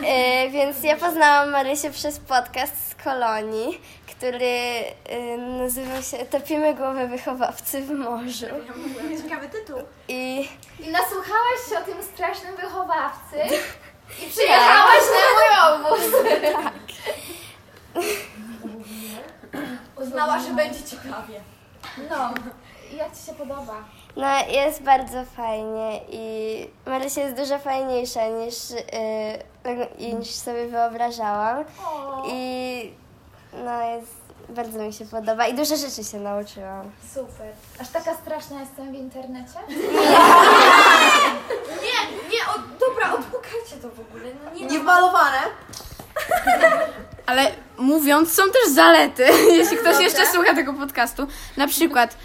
E, 0.06 0.50
więc 0.50 0.82
ja 0.82 0.96
poznałam 0.96 1.50
Marysię 1.50 1.90
przez 1.90 2.18
podcast 2.18 2.90
z 2.90 2.94
Kolonii, 3.04 3.80
który 4.16 4.46
e, 5.08 5.36
nazywał 5.36 6.02
się 6.02 6.16
Topimy 6.16 6.74
głowę 6.74 7.08
wychowawcy 7.08 7.82
w 7.82 7.90
morzu. 7.90 8.46
Ciekawy 9.22 9.48
tytuł. 9.48 9.78
I 10.08 10.48
I 10.80 10.90
nasłuchałaś 10.90 11.58
się 11.70 11.78
o 11.78 11.84
tym 11.84 12.02
strasznym 12.02 12.56
wychowawcy 12.56 13.36
i 14.26 14.30
przyjechałaś 14.30 15.02
na 15.14 15.22
mój 15.36 15.84
obóz. 15.86 16.00
Uznała, 20.02 20.38
że 20.38 20.54
będzie 20.54 20.82
ciekawie. 20.84 21.40
No, 22.10 22.34
jak 22.96 23.16
Ci 23.16 23.26
się 23.26 23.34
podoba? 23.34 23.84
No, 24.20 24.52
jest 24.52 24.82
bardzo 24.82 25.24
fajnie 25.36 26.00
i 26.08 26.66
Marysia 26.86 27.20
jest 27.20 27.36
dużo 27.36 27.58
fajniejsza 27.58 28.28
niż, 28.28 28.54
e, 28.92 30.14
niż 30.18 30.28
sobie 30.30 30.66
wyobrażałam. 30.66 31.64
I 32.26 32.92
no, 33.64 33.82
jest, 33.82 34.12
bardzo 34.48 34.78
mi 34.78 34.92
się 34.92 35.04
podoba 35.04 35.46
i 35.46 35.54
dużo 35.54 35.76
rzeczy 35.76 36.04
się 36.04 36.18
nauczyłam. 36.18 36.90
Super. 37.14 37.52
Aż 37.80 37.88
taka 37.88 38.14
straszna 38.14 38.60
jestem 38.60 38.92
w 38.92 38.94
internecie? 38.94 39.58
Nie, 42.32 42.40
o, 42.46 42.58
dobra, 42.80 43.12
odpukajcie 43.14 43.76
to 43.82 43.88
w 43.88 44.00
ogóle. 44.00 44.24
No 44.44 44.50
nie, 44.54 44.66
Niewalowane. 44.66 45.38
Ale 47.26 47.50
mówiąc, 47.78 48.34
są 48.34 48.42
też 48.42 48.74
zalety, 48.74 49.26
jeśli 49.58 49.76
ktoś 49.76 50.00
jeszcze 50.00 50.26
słucha 50.26 50.54
tego 50.54 50.72
podcastu. 50.72 51.26
Na 51.56 51.66
przykład 51.66 52.16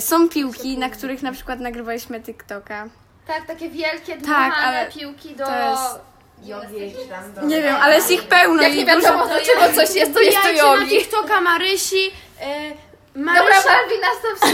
są 0.00 0.28
piłki, 0.28 0.78
na 0.78 0.90
których 0.90 1.22
na 1.22 1.32
przykład 1.32 1.60
nagrywaliśmy 1.60 2.20
TikToka. 2.20 2.86
Tak, 3.26 3.46
takie 3.46 3.68
wielkie, 3.68 4.16
dmuchane 4.16 4.54
ale 4.54 4.86
piłki 4.86 5.34
do... 5.36 5.46
to 5.46 5.52
jest- 5.70 6.00
Jogi 6.44 6.94
tam 7.10 7.32
do... 7.32 7.42
Nie 7.42 7.62
wiem, 7.62 7.76
ale 7.82 7.94
jest 7.94 8.10
ich 8.10 8.22
pełno 8.22 8.62
Jak 8.62 8.72
i 8.74 8.76
nie 8.84 8.94
dużo... 8.94 9.00
wiadomo, 9.00 9.26
do 9.26 9.34
czego 9.40 9.60
coś 9.74 9.94
jest, 9.94 10.14
to 10.14 10.20
jest 10.20 10.36
to 10.36 10.42
Wbijajcie 10.48 10.62
na 10.62 10.74
jogi. 10.78 10.98
TikToka 10.98 11.40
Marysi. 11.40 12.10
E, 12.40 12.70
Dobra, 13.14 13.32
Marysia, 13.42 13.70
Malwina, 13.72 14.06
stop 14.18 14.50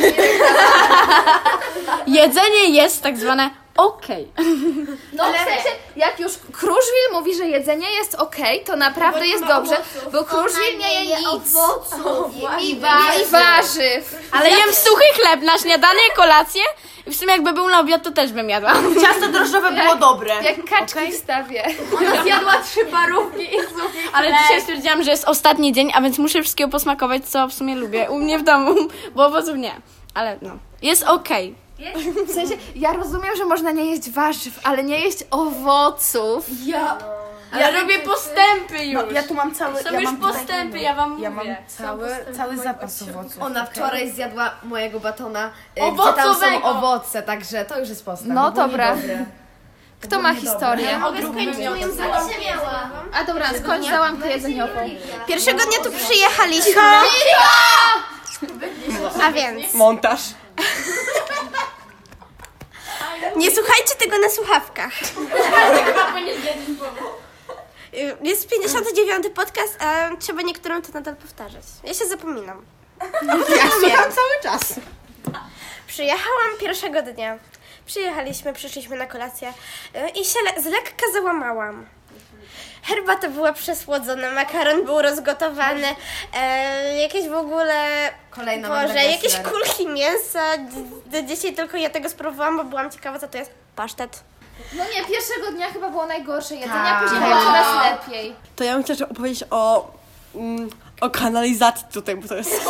jedzenie 2.06 2.68
jest 2.82 3.02
tak 3.02 3.16
zwane 3.18 3.50
okej. 3.76 4.28
No 5.12 5.24
w 5.32 5.36
sensie, 5.36 5.68
jak 5.96 6.20
już 6.20 6.32
Kruszwil 6.52 7.12
mówi, 7.12 7.34
że 7.34 7.46
jedzenie 7.46 7.90
jest 7.90 8.14
okej, 8.14 8.64
to 8.64 8.76
naprawdę 8.76 9.26
jest 9.26 9.44
dobrze, 9.44 9.76
bo 10.12 10.24
Kruszwil 10.24 10.78
nie 10.78 11.04
je 11.04 11.16
nic. 11.16 11.54
I, 12.60 12.64
i, 12.64 12.70
i 12.70 12.80
warzyw. 13.30 14.28
Ale 14.32 14.50
jem 14.50 14.72
suchy 14.72 15.04
chleb 15.14 15.42
na 15.42 15.58
śniadanie, 15.58 16.10
kolację 16.16 16.62
i 17.06 17.10
w 17.10 17.16
sumie 17.16 17.32
jakby 17.32 17.52
był 17.52 17.68
na 17.68 17.80
obiad, 17.80 18.02
to 18.02 18.10
też 18.10 18.32
bym 18.32 18.50
jadła. 18.50 18.72
Ciasto 19.06 19.28
drożdżowe 19.28 19.72
było 19.72 19.96
dobre. 19.96 20.34
Jak 20.34 20.64
kaczki 20.64 21.12
w 21.12 21.14
stawie. 21.14 21.64
Zjadła 22.22 22.52
trzy 22.62 22.86
parówki 22.86 23.42
i 23.42 23.60
zupi. 23.60 23.98
Ale 24.12 24.32
dzisiaj 24.42 24.60
stwierdziłam, 24.60 25.02
że 25.02 25.10
jest 25.10 25.24
ostatni 25.24 25.72
dzień, 25.72 25.92
a 25.94 26.00
więc 26.00 26.18
muszę 26.18 26.42
wszystkiego 26.42 26.70
posmakować, 26.70 27.24
co 27.28 27.48
w 27.48 27.52
sumie 27.52 27.74
lubię. 27.74 28.10
U 28.10 28.18
mnie 28.18 28.38
w 28.38 28.42
domu, 28.42 28.74
bo 29.14 29.26
owoców 29.26 29.56
nie. 29.56 29.72
Ale 30.14 30.38
no, 30.42 30.50
jest 30.82 31.02
okej. 31.02 31.54
W 32.28 32.32
sensie, 32.34 32.54
ja 32.74 32.92
rozumiem, 32.92 33.36
że 33.36 33.44
można 33.44 33.70
nie 33.70 33.84
jeść 33.84 34.10
warzyw, 34.10 34.60
ale 34.62 34.84
nie 34.84 35.00
jeść 35.00 35.18
owoców. 35.30 36.46
Ja, 36.66 36.98
ja 37.60 37.70
robię 37.80 37.98
postępy 37.98 38.84
już. 38.84 39.02
No, 39.04 39.10
ja 39.10 39.22
tu 39.22 39.34
mam 39.34 39.54
cały... 39.54 39.82
Są 39.82 39.92
ja 39.92 40.00
już 40.00 40.04
mam 40.04 40.16
tutaj- 40.16 40.32
postępy, 40.32 40.78
ja 40.78 40.94
wam 40.94 41.18
Ja 41.20 41.30
mam 41.30 41.38
mówię. 41.38 41.56
cały, 41.66 42.08
cały 42.36 42.56
zapas 42.56 43.02
owoców. 43.02 43.42
Ona 43.42 43.66
wczoraj 43.66 44.10
zjadła 44.10 44.50
mojego 44.62 45.00
batona, 45.00 45.46
y, 45.46 45.80
gdzie 45.92 46.12
tam 46.16 46.34
są 46.34 46.62
owoce, 46.62 47.22
także 47.22 47.64
to 47.64 47.78
już 47.80 47.88
jest 47.88 48.04
postęp. 48.04 48.34
No 48.34 48.50
dobra. 48.50 48.96
Kto 50.00 50.22
ma 50.22 50.34
historię? 50.34 51.00
A 53.12 53.24
dobra, 53.24 53.46
skończ 53.62 53.86
załamkę 53.86 54.28
jedzeniową. 54.30 54.90
Pierwszego 55.26 55.58
dnia 55.58 55.78
tu 55.84 55.90
przyjechaliśmy. 55.92 56.82
A 59.24 59.32
więc. 59.32 59.74
Montaż. 59.74 60.20
Nie 63.36 63.50
słuchajcie 63.50 63.94
tego 63.98 64.18
na 64.18 64.28
słuchawkach. 64.28 64.92
Jest 68.22 68.48
59 68.48 69.24
podcast, 69.34 69.82
a 69.82 70.10
trzeba 70.18 70.42
niektórym 70.42 70.82
to 70.82 70.92
nadal 70.92 71.16
powtarzać. 71.16 71.62
Ja 71.84 71.94
się 71.94 72.06
zapominam. 72.06 72.64
Ja 73.56 73.70
słucham 73.70 74.12
cały 74.12 74.42
czas. 74.42 74.74
Przyjechałam 75.86 76.50
pierwszego 76.60 77.02
dnia. 77.02 77.38
Przyjechaliśmy, 77.86 78.52
przyszliśmy 78.52 78.96
na 78.96 79.06
kolację 79.06 79.48
y, 79.96 80.08
i 80.20 80.24
się 80.24 80.38
le- 80.40 80.62
z 80.62 80.66
lekka 80.66 81.06
załamałam. 81.12 81.86
Herbata 82.82 83.28
była 83.28 83.52
przesłodzona, 83.52 84.30
makaron 84.30 84.84
był 84.84 85.02
rozgotowany, 85.02 85.86
e, 86.34 86.94
jakieś 87.02 87.28
w 87.28 87.34
ogóle... 87.34 87.74
Kolejna 88.30 88.68
Boże, 88.68 89.04
jakieś 89.04 89.36
kulki 89.36 89.88
mięsa. 89.88 90.40
D- 91.06 91.24
Dzisiaj 91.24 91.52
tylko 91.52 91.76
ja 91.76 91.90
tego 91.90 92.08
spróbowałam, 92.08 92.56
bo 92.56 92.64
byłam 92.64 92.90
ciekawa, 92.90 93.18
co 93.18 93.28
to 93.28 93.38
jest 93.38 93.50
pasztet. 93.76 94.22
No 94.72 94.84
nie, 94.84 95.04
pierwszego 95.06 95.52
dnia 95.52 95.70
chyba 95.72 95.88
było 95.88 96.06
najgorsze 96.06 96.54
jedzenie, 96.54 96.80
a 96.80 96.84
Tak. 97.00 97.02
później 97.02 97.20
było 97.20 97.40
coraz 97.44 97.66
lepiej. 97.90 98.34
To 98.56 98.64
ja 98.64 98.74
bym 98.74 98.82
chciała 98.84 99.10
opowiedzieć 99.10 99.44
o, 99.50 99.90
mm, 100.34 100.70
o 101.00 101.10
kanalizacji 101.10 101.84
tutaj, 101.92 102.16
bo 102.16 102.28
to 102.28 102.34
jest. 102.34 102.50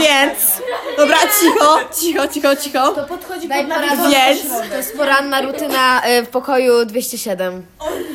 Więc, 0.00 0.57
dobra, 0.98 1.18
cicho, 1.40 1.78
cicho, 2.00 2.28
cicho, 2.28 2.56
cicho. 2.56 2.92
To 2.92 3.04
podchodzi 3.04 3.48
pod 3.48 3.56
poranną, 3.66 4.10
Więc 4.10 4.40
to 4.70 4.76
jest 4.76 4.96
poranna 4.96 5.40
rutyna 5.40 6.02
y, 6.08 6.22
w 6.22 6.28
pokoju 6.28 6.84
207. 6.84 7.66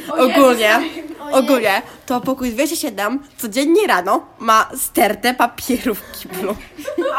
ogólnie, 0.09 0.79
ogólnie, 1.31 1.81
to 2.05 2.21
pokój 2.21 2.51
207 2.51 3.19
codziennie 3.37 3.87
rano 3.87 4.25
ma 4.39 4.69
stertę 4.77 5.33
papierów 5.33 5.99
w 5.99 6.19
kiblu. 6.19 6.55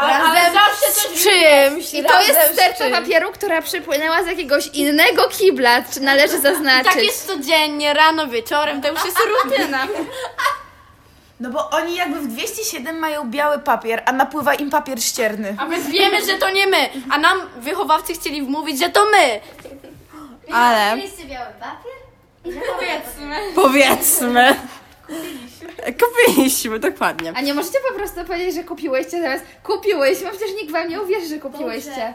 Razem 0.01 0.53
z 0.93 1.23
czymś. 1.23 1.93
I 1.93 2.03
to 2.03 2.21
jest 2.21 2.39
sterta 2.53 2.89
papieru, 3.01 3.31
która 3.31 3.61
przypłynęła 3.61 4.23
z 4.23 4.27
jakiegoś 4.27 4.67
innego 4.67 5.29
kibla, 5.29 5.83
czy 5.93 5.99
należy 5.99 6.39
zaznaczyć. 6.39 6.93
Tak 6.93 7.03
jest 7.03 7.27
codziennie, 7.27 7.93
rano, 7.93 8.27
wieczorem, 8.27 8.81
to 8.81 8.87
już 8.91 9.05
jest 9.05 9.17
rutyna. 9.43 9.87
No 11.39 11.49
bo 11.49 11.69
oni 11.69 11.95
jakby 11.95 12.19
w 12.19 12.27
207 12.27 12.99
mają 12.99 13.29
biały 13.29 13.59
papier, 13.59 14.03
a 14.05 14.11
napływa 14.11 14.53
im 14.53 14.69
papier 14.69 15.03
ścierny. 15.03 15.55
A 15.59 15.65
więc 15.65 15.87
wiemy, 15.87 16.25
że 16.25 16.37
to 16.37 16.49
nie 16.51 16.67
my. 16.67 16.89
A 17.09 17.17
nam 17.17 17.37
wychowawcy 17.57 18.13
chcieli 18.13 18.41
wmówić, 18.41 18.79
że 18.79 18.89
to 18.89 19.05
my. 19.05 19.39
Ale 20.53 20.97
biały 21.27 21.53
papier? 21.59 21.95
Powiedzmy. 22.43 23.35
powiedzmy, 23.55 24.55
kupiliśmy, 25.99 26.79
dokładnie. 26.79 27.33
A 27.35 27.41
nie 27.41 27.53
możecie 27.53 27.77
po 27.89 27.95
prostu 27.95 28.25
powiedzieć, 28.25 28.55
że 28.55 28.63
kupiłyście 28.63 29.21
zamiast 29.21 29.45
kupiłyśmy, 29.63 30.29
przecież 30.29 30.55
nikt 30.61 30.71
wam 30.71 30.89
nie 30.89 31.01
uwierzy, 31.01 31.27
że 31.27 31.37
kupiłyście. 31.39 32.13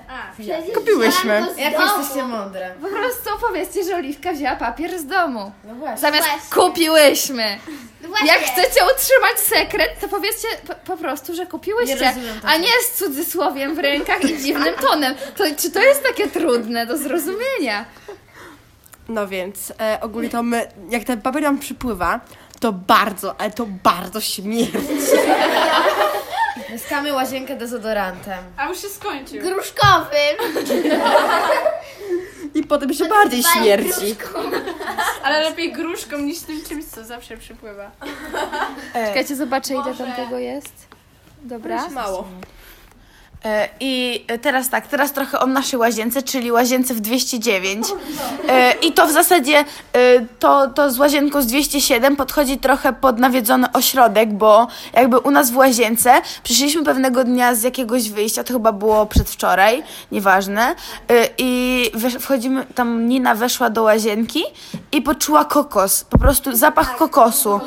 Kupiłyśmy. 0.75 1.47
Jak 1.57 1.73
jesteście 1.81 2.23
mądre. 2.23 2.75
Po 2.83 2.89
prostu 2.89 3.31
powiedzcie, 3.49 3.85
że 3.85 3.97
Oliwka 3.97 4.33
wzięła 4.33 4.57
papier 4.57 4.99
z 4.99 5.07
domu. 5.07 5.53
No 5.65 5.75
właśnie. 5.75 5.99
Zamiast 5.99 6.29
Właśnie. 6.29 6.63
kupiłyśmy. 6.63 7.59
No 8.03 8.09
właśnie. 8.09 8.29
Jak 8.29 8.39
chcecie 8.41 8.81
utrzymać 8.95 9.39
sekret, 9.39 10.01
to 10.01 10.09
powiedzcie 10.09 10.49
po, 10.67 10.75
po 10.75 10.97
prostu, 10.97 11.35
że 11.35 11.47
kupiłyście, 11.47 11.97
Nie 11.97 12.15
a 12.45 12.57
nie 12.57 12.69
z 12.83 12.99
cudzysłowiem 12.99 13.75
w 13.75 13.79
rękach 13.79 14.25
i 14.25 14.39
dziwnym 14.39 14.75
tonem. 14.75 15.15
To, 15.37 15.45
czy 15.57 15.71
to 15.71 15.81
jest 15.83 16.03
takie 16.03 16.29
trudne 16.29 16.87
do 16.87 16.97
zrozumienia? 16.97 17.85
No 19.09 19.29
więc, 19.29 19.73
e, 19.81 19.99
ogólnie 20.01 20.29
to 20.29 20.43
my, 20.43 20.69
jak 20.91 21.05
ten 21.05 21.23
papier 21.23 21.43
nam 21.43 21.59
przypływa, 21.59 22.21
to 22.61 22.73
bardzo, 22.73 23.41
ale 23.41 23.51
to 23.51 23.67
bardzo 23.67 24.21
śmierdzi. 24.21 24.79
Skamy 26.87 27.13
łazienkę 27.13 27.57
dezodorantem. 27.57 28.39
A 28.57 28.69
już 28.69 28.83
się 28.83 28.89
skończył. 28.89 29.43
Gruszkowym. 29.43 30.37
I 32.55 32.63
potem 32.63 32.89
jeszcze 32.89 33.09
bardziej 33.09 33.43
śmierdzi. 33.43 34.17
Ale 35.23 35.41
lepiej 35.41 35.73
gruszką 35.73 36.19
niż 36.19 36.39
tym 36.41 36.65
czymś, 36.69 36.85
co 36.85 37.05
zawsze 37.05 37.37
przypływa. 37.37 37.91
Czekajcie, 38.93 39.37
zobaczę 39.37 39.75
ile 39.75 39.95
tam 39.95 40.13
tego 40.13 40.39
jest. 40.39 40.73
Dobra. 41.43 41.89
Mało. 41.89 42.29
E, 43.45 43.69
I 43.81 44.25
teraz 44.43 44.69
tak, 44.69 44.87
teraz 44.87 45.13
trochę 45.13 45.39
o 45.39 45.47
naszej 45.47 45.79
łazience, 45.79 46.23
czyli 46.23 46.53
łazience 46.53 46.95
w 46.95 47.01
209. 47.01 47.87
E, 48.49 48.73
I 48.73 48.93
to 48.93 49.07
w 49.07 49.11
zasadzie 49.11 49.59
e, 49.59 49.65
to, 50.39 50.69
to 50.69 50.91
z 50.91 50.99
łazienką 50.99 51.43
z 51.43 51.47
207 51.47 52.17
podchodzi 52.17 52.59
trochę 52.59 52.93
pod 52.93 53.19
nawiedzony 53.19 53.73
ośrodek, 53.73 54.33
bo 54.33 54.67
jakby 54.93 55.19
u 55.19 55.31
nas 55.31 55.51
w 55.51 55.57
łazience 55.57 56.13
przyszliśmy 56.43 56.85
pewnego 56.85 57.25
dnia 57.25 57.55
z 57.55 57.63
jakiegoś 57.63 58.11
wyjścia, 58.11 58.45
to 58.45 58.53
chyba 58.53 58.73
było 58.73 59.07
przedwczoraj, 59.07 59.83
nieważne. 60.13 60.75
I 61.39 61.91
wchodzimy, 62.21 62.67
tam 62.75 63.09
Nina 63.09 63.35
weszła 63.35 63.71
do 63.71 63.83
łazienki 63.83 64.43
i 64.93 65.03
poczuła 65.03 65.45
kokos, 65.45 66.05
po 66.05 66.19
prostu 66.19 66.57
zapach 66.57 66.97
kokosu. 66.97 67.61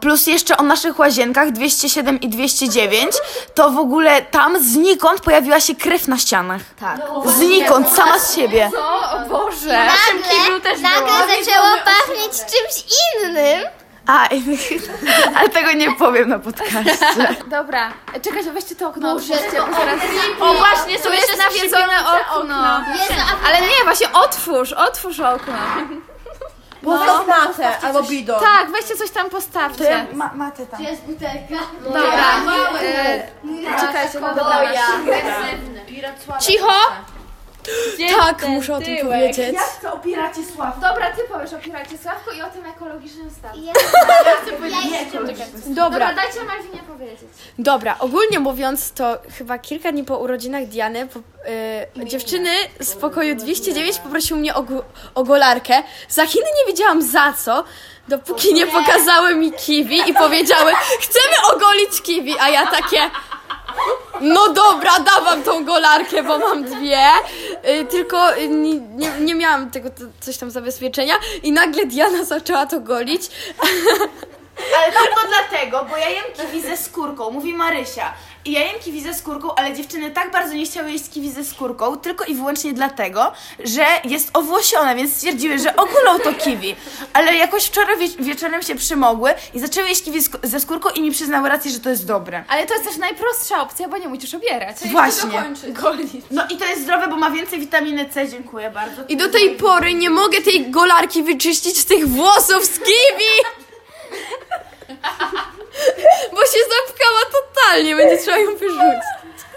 Plus 0.00 0.26
jeszcze 0.26 0.56
o 0.56 0.62
naszych 0.62 0.98
łazienkach 0.98 1.50
207 1.50 2.20
i 2.20 2.28
209, 2.28 3.12
to 3.54 3.70
w 3.70 3.78
ogóle 3.78 4.22
tam 4.22 4.62
znikąd 4.62 5.20
pojawiła 5.20 5.60
się 5.60 5.74
krew 5.74 6.08
na 6.08 6.18
ścianach. 6.18 6.60
Tak. 6.80 7.00
Znikąd, 7.24 7.88
sama 7.88 8.18
z 8.18 8.36
siebie. 8.36 8.70
O 9.12 9.28
Boże. 9.28 9.86
Nagle, 9.86 10.78
nagle 10.82 11.12
zaczęło 11.12 11.66
pachnieć 11.84 12.32
czymś 12.32 12.84
innym. 13.24 13.64
A, 14.06 14.28
ale 15.38 15.48
tego 15.48 15.72
nie 15.72 15.94
powiem 15.94 16.28
na 16.28 16.38
podcaście. 16.38 16.98
Dobra, 17.46 17.92
e, 18.14 18.20
czekajcie, 18.20 18.52
weźcie 18.52 18.76
to 18.76 18.88
okno. 18.88 19.14
Boże, 19.14 19.34
O 20.40 20.54
właśnie, 20.54 20.96
Tu 20.96 21.02
są 21.02 21.12
jeszcze 21.12 21.36
nawiedzone 21.36 21.94
okno. 22.36 22.56
Ale 23.46 23.60
nie, 23.60 23.84
właśnie 23.84 24.12
otwórz, 24.12 24.72
otwórz 24.72 25.20
okno. 25.20 25.54
Powiedz 26.84 27.26
matę 27.28 27.78
albo 27.86 28.02
bidon. 28.02 28.40
Tak, 28.40 28.70
weźcie 28.70 28.96
coś 28.96 29.10
tam 29.10 29.30
postawcie. 29.30 30.06
Ma, 30.12 30.30
matę 30.34 30.66
tam. 30.66 30.82
Dobra. 31.84 32.02
E, 32.82 33.80
czekajcie, 33.80 34.20
no 34.20 34.28
dobra. 34.34 34.60
Cicho! 36.40 36.72
Tak, 38.18 38.48
muszę 38.48 38.74
o 38.76 38.80
tym 38.80 38.98
powiedzieć. 39.06 39.56
chcę 39.78 39.92
opieracie 39.92 40.40
sław. 40.56 40.80
Dobra, 40.80 41.10
ty 41.10 41.22
powiesz 41.32 41.52
o 41.52 41.58
Piracie 41.58 41.98
Sławku 41.98 42.30
i 42.38 42.42
o 42.42 42.50
tym 42.50 42.66
ekologicznym 42.66 43.30
statku. 43.30 43.58
Ja, 43.62 43.72
Dobra, 45.10 45.46
Dobra, 45.66 46.14
dajcie 46.14 46.44
Malwinie 46.44 46.78
powiedzieć. 46.88 47.28
dobra, 47.58 47.96
ogólnie 47.98 48.38
mówiąc, 48.38 48.92
to 48.92 49.18
chyba 49.38 49.58
kilka 49.58 49.92
dni 49.92 50.04
po 50.04 50.18
urodzinach 50.18 50.66
Diany 50.66 51.06
po, 51.08 51.18
y, 52.00 52.04
dziewczyny 52.06 52.50
z 52.80 52.92
pokoju 52.94 53.34
209 53.34 53.98
poprosiły 53.98 54.40
mnie 54.40 54.54
o, 54.54 54.62
gu- 54.62 54.82
o 55.14 55.24
golarkę. 55.24 55.82
Za 56.08 56.26
Chiny 56.26 56.46
nie 56.60 56.72
wiedziałam 56.72 57.02
za 57.02 57.32
co, 57.32 57.64
dopóki 58.08 58.54
nie 58.54 58.66
pokazały 58.66 59.34
mi 59.34 59.52
kiwi 59.52 60.10
i 60.10 60.14
powiedziały, 60.14 60.72
chcemy 61.00 61.36
ogolić 61.56 62.02
kiwi, 62.02 62.34
a 62.40 62.48
ja 62.48 62.66
takie... 62.66 62.98
No 64.20 64.52
dobra, 64.52 64.90
dawam 65.00 65.42
tą 65.42 65.64
golarkę, 65.64 66.22
bo 66.22 66.38
mam 66.38 66.64
dwie, 66.64 67.06
y, 67.68 67.84
tylko 67.84 68.36
y, 68.38 68.48
nie, 68.48 68.74
nie, 68.80 69.10
nie 69.20 69.34
miałam 69.34 69.70
tego 69.70 69.90
to, 69.90 70.04
coś 70.20 70.36
tam 70.36 70.50
zabezpieczenia 70.50 71.14
i 71.42 71.52
nagle 71.52 71.86
Diana 71.86 72.24
zaczęła 72.24 72.66
to 72.66 72.80
golić. 72.80 73.22
Ale 74.76 74.92
tylko 74.92 75.20
dlatego, 75.28 75.84
bo 75.90 75.96
ja 75.96 76.08
jem 76.08 76.24
kiwi 76.36 76.62
ze 76.62 76.76
skórką, 76.76 77.30
mówi 77.30 77.54
Marysia. 77.54 78.12
I 78.44 78.52
ja 78.52 78.60
jem 78.60 78.80
kiwi 78.84 79.02
ze 79.02 79.14
skórką, 79.14 79.54
ale 79.54 79.72
dziewczyny 79.74 80.10
tak 80.10 80.30
bardzo 80.32 80.54
nie 80.54 80.64
chciały 80.64 80.90
jeść 80.92 81.04
kiwi 81.10 81.30
ze 81.32 81.44
skórką, 81.44 81.96
tylko 81.96 82.24
i 82.24 82.34
wyłącznie 82.34 82.72
dlatego, 82.72 83.32
że 83.64 83.86
jest 84.04 84.30
owłosione, 84.36 84.94
więc 84.96 85.14
stwierdziły, 85.16 85.58
że 85.58 85.76
ogólą 85.76 86.18
to 86.24 86.32
kiwi. 86.34 86.76
Ale 87.12 87.36
jakoś 87.36 87.64
wczoraj 87.64 87.96
wie 87.98 88.08
wieczorem 88.24 88.62
się 88.62 88.74
przymogły 88.74 89.34
i 89.54 89.60
zaczęły 89.60 89.88
jeść 89.88 90.02
kiwi 90.02 90.20
sk- 90.20 90.38
ze 90.46 90.60
skórką 90.60 90.88
i 90.90 91.02
mi 91.02 91.10
przyznały 91.10 91.48
rację, 91.48 91.70
że 91.70 91.80
to 91.80 91.90
jest 91.90 92.06
dobre. 92.06 92.44
Ale 92.48 92.66
to 92.66 92.74
jest 92.74 92.86
też 92.86 92.96
najprostsza 92.96 93.60
opcja, 93.62 93.88
bo 93.88 93.96
nie 93.98 94.08
musisz 94.08 94.34
obierać. 94.34 94.76
Właśnie. 94.92 95.30
No 96.30 96.42
i 96.50 96.56
to 96.56 96.64
jest 96.64 96.82
zdrowe, 96.82 97.08
bo 97.08 97.16
ma 97.16 97.30
więcej 97.30 97.60
witaminy 97.60 98.08
C, 98.14 98.28
dziękuję 98.28 98.70
bardzo. 98.70 99.02
I 99.08 99.16
do 99.16 99.28
tej 99.28 99.50
pory 99.50 99.94
nie 99.94 100.10
mogę 100.10 100.40
tej 100.42 100.70
golarki 100.70 101.22
wyczyścić 101.22 101.78
z 101.78 101.84
tych 101.84 102.08
włosów 102.08 102.64
z 102.64 102.78
kiwi! 102.78 103.32
Bo 106.34 106.40
się 106.40 106.58
zapkała 106.76 107.20
totalnie, 107.32 107.96
będzie 107.96 108.18
trzeba 108.18 108.38
ją 108.38 108.56
wyrzucić. 108.56 109.10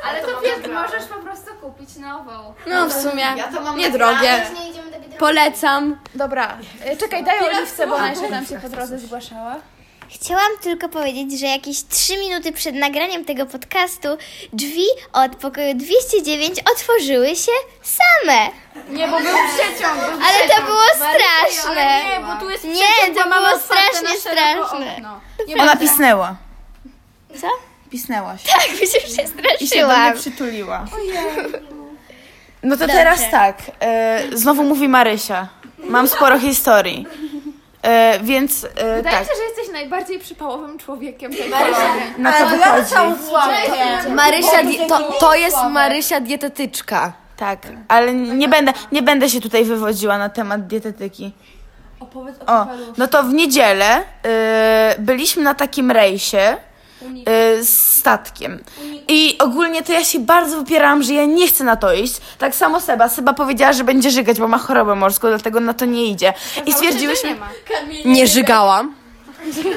Ale 0.04 0.22
to 0.22 0.42
wiesz, 0.42 0.68
możesz 0.74 1.04
po 1.04 1.16
prostu 1.16 1.56
kupić 1.62 1.96
nową. 1.96 2.54
No 2.68 2.88
w 2.88 2.94
sumie, 2.94 3.26
to 3.56 3.62
mam 3.62 3.78
niedrogie. 3.78 4.46
nie 4.56 4.70
idziemy 4.70 4.86
do 4.92 4.98
biedronki. 4.98 5.18
Polecam. 5.18 6.00
Dobra, 6.16 6.58
e, 6.86 6.98
czekaj, 6.98 7.24
daj 7.24 7.40
oliwce, 7.40 7.88
bo 7.88 7.96
ona 7.96 8.10
jeszcze 8.10 8.30
nam 8.30 8.46
się 8.46 8.60
po 8.60 8.70
drodze 8.70 9.00
zgłaszała. 9.00 9.56
Chciałam 10.10 10.52
tylko 10.62 10.90
powiedzieć, 10.90 11.40
że 11.40 11.46
jakieś 11.46 11.84
3 11.84 12.18
minuty 12.18 12.52
przed 12.52 12.76
nagraniem 12.76 13.26
tego 13.26 13.46
podcastu 13.46 14.08
drzwi 14.54 14.86
od 15.14 15.36
pokoju 15.36 15.74
209 15.74 16.60
otworzyły 16.72 17.36
się 17.36 17.52
same. 17.82 18.50
Nie, 18.90 19.08
bo 19.08 19.18
był 19.20 19.36
przeciąg, 19.56 19.96
był 19.96 20.20
Ale 20.28 20.50
to 20.56 20.62
było 20.62 20.84
straszne. 20.96 22.04
Nie, 22.04 22.20
bo 22.20 22.40
tu 22.40 22.50
jest 22.50 22.64
Nie, 22.64 23.14
to 23.16 23.24
było 23.24 23.60
strasznie 23.60 24.20
straszne. 24.54 24.96
Ona 25.60 25.76
pisnęła. 25.76 26.36
Co? 27.42 27.48
Pisnęłaś. 27.90 28.44
Tak, 28.44 28.82
mi 28.82 28.88
się 28.88 28.98
I 29.60 29.68
się 29.68 29.82
do 29.82 29.98
mnie 29.98 30.14
przytuliła. 30.16 30.86
No 32.64 32.78
to 32.78 32.88
teraz 32.88 33.32
tak. 33.32 33.58
E, 33.80 34.22
znowu 34.34 34.64
mówi 34.64 34.88
Marysia. 34.88 35.48
Mam 35.78 36.08
sporo 36.08 36.40
historii. 36.40 37.08
E, 37.82 38.20
więc 38.20 38.64
e, 38.64 38.96
Wydaje 38.96 39.04
tak. 39.04 39.22
mi 39.22 39.28
się, 39.28 39.34
że 39.38 39.44
jesteś 39.44 39.74
najbardziej 39.74 40.20
przypałowym 40.20 40.78
człowiekiem 40.80 41.32
tej 41.32 41.50
kolonii. 41.50 41.76
Na 42.18 42.32
to 42.34 42.48
wychodzi. 42.48 42.94
Marysia, 44.10 44.64
di- 44.64 44.88
to, 44.90 45.12
to 45.20 45.36
jest 45.36 45.58
Marysia 45.70 46.20
dietetyczka. 46.20 47.14
Tak, 47.38 47.68
ale 47.88 48.14
nie 48.14 48.48
będę, 48.50 48.74
nie 48.92 49.02
będę 49.02 49.30
się 49.30 49.42
tutaj 49.42 49.66
wywodziła 49.66 50.18
na 50.18 50.30
temat 50.30 50.68
dietetyki. 50.68 51.32
O, 52.48 52.68
no 52.98 53.08
to 53.08 53.24
w 53.24 53.34
niedzielę 53.34 54.00
y, 54.00 54.04
byliśmy 55.00 55.44
na 55.44 55.56
takim 55.56 55.92
rejsie 55.92 56.58
y, 57.60 57.66
z 57.66 57.98
statkiem. 57.98 58.64
I 59.08 59.38
ogólnie 59.40 59.84
to 59.84 59.92
ja 59.92 60.04
się 60.04 60.20
bardzo 60.20 60.58
wypierałam, 60.58 61.04
że 61.04 61.14
ja 61.14 61.26
nie 61.26 61.48
chcę 61.48 61.64
na 61.64 61.76
to 61.76 61.94
iść. 61.94 62.22
Tak 62.38 62.56
samo 62.56 62.80
Seba. 62.82 63.10
Seba 63.10 63.34
powiedziała, 63.34 63.74
że 63.74 63.84
będzie 63.84 64.12
żygać, 64.12 64.40
bo 64.40 64.48
ma 64.48 64.58
chorobę 64.58 64.96
morską, 64.96 65.28
dlatego 65.28 65.60
na 65.60 65.74
to 65.74 65.86
nie 65.86 66.06
idzie. 66.06 66.34
I 66.66 66.74
stwierdziłyśmy... 66.74 67.36
Nie 68.06 68.28
żygałam. 68.28 69.03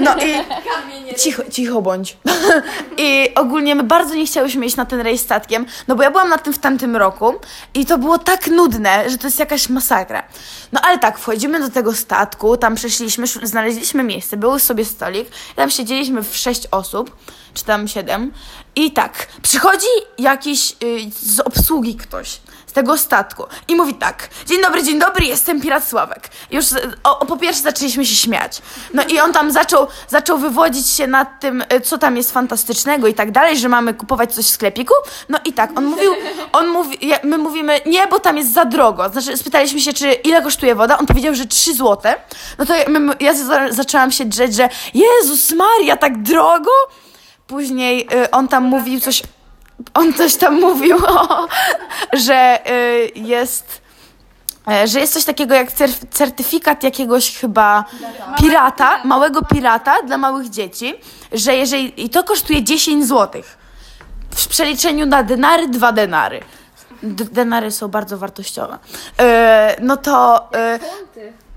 No 0.01 0.17
i 0.17 0.35
cicho, 1.19 1.43
cicho 1.51 1.83
bądź. 1.83 2.17
I 2.99 3.29
ogólnie 3.35 3.75
my 3.75 3.83
bardzo 3.83 4.15
nie 4.15 4.27
chciałyśmy 4.27 4.67
iść 4.67 4.77
na 4.77 4.85
ten 4.87 5.01
rejs 5.01 5.21
statkiem, 5.21 5.67
no 5.89 5.97
bo 5.97 6.03
ja 6.03 6.11
byłam 6.11 6.29
na 6.29 6.39
tym 6.39 6.53
w 6.53 6.59
tamtym 6.59 6.97
roku 6.97 7.35
i 7.75 7.87
to 7.87 7.99
było 7.99 8.19
tak 8.19 8.47
nudne, 8.47 9.11
że 9.11 9.19
to 9.19 9.27
jest 9.27 9.39
jakaś 9.39 9.69
masakra. 9.69 10.23
No 10.73 10.81
ale 10.85 10.99
tak, 10.99 11.19
wchodzimy 11.19 11.61
do 11.61 11.71
tego 11.71 11.95
statku, 11.95 12.57
tam 12.57 12.75
przeszliśmy, 12.75 13.25
sz- 13.25 13.49
znaleźliśmy 13.49 14.03
miejsce, 14.03 14.37
był 14.37 14.59
sobie 14.59 14.85
stolik, 14.85 15.29
tam 15.57 15.71
siedzieliśmy 15.71 16.23
w 16.23 16.37
sześć 16.37 16.63
osób, 16.71 17.17
czy 17.55 17.65
tam 17.65 17.89
siedem 17.89 18.33
i 18.77 18.93
tak, 18.93 19.27
przychodzi 19.43 19.87
jakiś 20.19 20.73
y, 20.83 21.11
z 21.21 21.41
obsługi 21.41 21.95
ktoś 21.97 22.41
tego 22.77 22.99
statku 22.99 23.45
i 23.69 23.77
mówi 23.77 23.95
tak, 23.95 24.29
dzień 24.47 24.63
dobry, 24.63 24.83
dzień 24.83 24.99
dobry, 24.99 25.27
jestem 25.27 25.61
Pirat 25.61 25.89
Sławek. 25.89 26.29
Już 26.51 26.73
y, 26.73 26.93
o, 27.05 27.19
o, 27.19 27.27
po 27.27 27.37
pierwsze 27.37 27.63
zaczęliśmy 27.63 28.07
się 28.07 28.17
śmiać. 28.17 28.63
No 28.95 29.03
i 29.05 29.21
on 29.21 29.33
tam 29.33 29.51
zaczął, 29.51 29.87
zaczął 30.09 30.39
wywodzić 30.39 30.89
się 30.89 31.07
nad 31.07 31.41
tym, 31.41 31.65
y, 31.73 31.81
co 31.81 31.99
tam 31.99 32.17
jest 32.17 32.33
fantastycznego 32.33 33.07
i 33.07 33.15
tak 33.15 33.31
dalej, 33.31 33.59
że 33.59 33.69
mamy 33.69 33.95
kupować 33.95 34.35
coś 34.35 34.45
w 34.45 34.49
sklepiku. 34.49 34.95
No 35.29 35.39
i 35.45 35.53
tak, 35.53 35.79
on 35.79 35.85
mówił, 35.85 36.13
on 36.59 36.69
mówi, 36.69 36.99
my 37.23 37.39
mówimy, 37.39 37.81
nie, 37.87 38.07
bo 38.07 38.21
tam 38.21 38.37
jest 38.37 38.53
za 38.53 38.65
drogo. 38.65 39.09
Znaczy, 39.09 39.37
spytaliśmy 39.37 39.81
się, 39.81 39.93
czy 39.93 40.13
ile 40.13 40.43
kosztuje 40.43 40.75
woda, 40.75 40.99
on 40.99 41.07
powiedział, 41.07 41.35
że 41.35 41.47
3 41.47 41.75
złote. 41.75 42.15
No 42.59 42.67
to 42.67 42.75
ja, 42.75 42.85
ja 43.21 43.35
za, 43.35 43.73
zaczęłam 43.73 44.13
się 44.13 44.25
drzeć, 44.25 44.55
że 44.55 44.69
Jezus 44.95 45.53
Maria, 45.53 45.97
tak 45.97 46.23
drogo? 46.23 46.71
Później 47.47 48.09
y, 48.25 48.31
on 48.31 48.49
tam 48.49 48.65
mówił 48.65 49.01
coś, 49.01 49.23
on 49.95 50.13
coś 50.15 50.37
tam 50.37 50.61
mówił, 50.67 50.97
o, 51.07 51.47
że 52.13 52.59
y, 52.71 53.11
jest, 53.15 53.81
e, 54.71 54.87
że 54.89 55.01
jest 55.01 55.13
coś 55.13 55.25
takiego 55.25 55.55
jak 55.55 55.71
cer- 55.73 56.07
certyfikat 56.11 56.83
jakiegoś 56.83 57.39
chyba 57.39 57.85
pirata, 58.39 59.05
małego 59.05 59.43
pirata 59.43 60.03
dla 60.03 60.19
małych 60.19 60.51
dzieci, 60.51 60.95
że 61.33 61.55
jeżeli, 61.55 62.05
i 62.05 62.11
to 62.11 62.25
kosztuje 62.25 62.63
10 62.63 63.07
złotych. 63.07 63.59
W 64.31 64.49
przeliczeniu 64.49 65.07
na 65.07 65.23
denary, 65.23 65.69
dwa 65.69 65.93
denary. 65.93 66.41
D- 67.03 67.25
denary 67.25 67.71
są 67.71 67.89
bardzo 67.89 68.19
wartościowe. 68.19 68.79
E, 69.19 69.77
no 69.81 69.97
to... 69.97 70.49
E, 70.55 70.79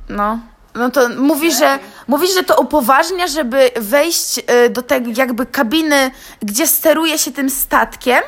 no. 0.09 0.39
No 0.75 0.91
to 0.91 1.09
mówi, 1.09 1.51
że, 1.51 1.79
mówi, 2.07 2.27
że 2.33 2.43
to 2.43 2.61
upoważnia, 2.61 3.27
żeby 3.27 3.71
wejść 3.75 4.39
e, 4.47 4.69
do 4.69 4.81
tej 4.81 5.15
jakby 5.15 5.45
kabiny, 5.45 6.11
gdzie 6.41 6.67
steruje 6.67 7.17
się 7.19 7.31
tym 7.31 7.49
statkiem 7.49 8.21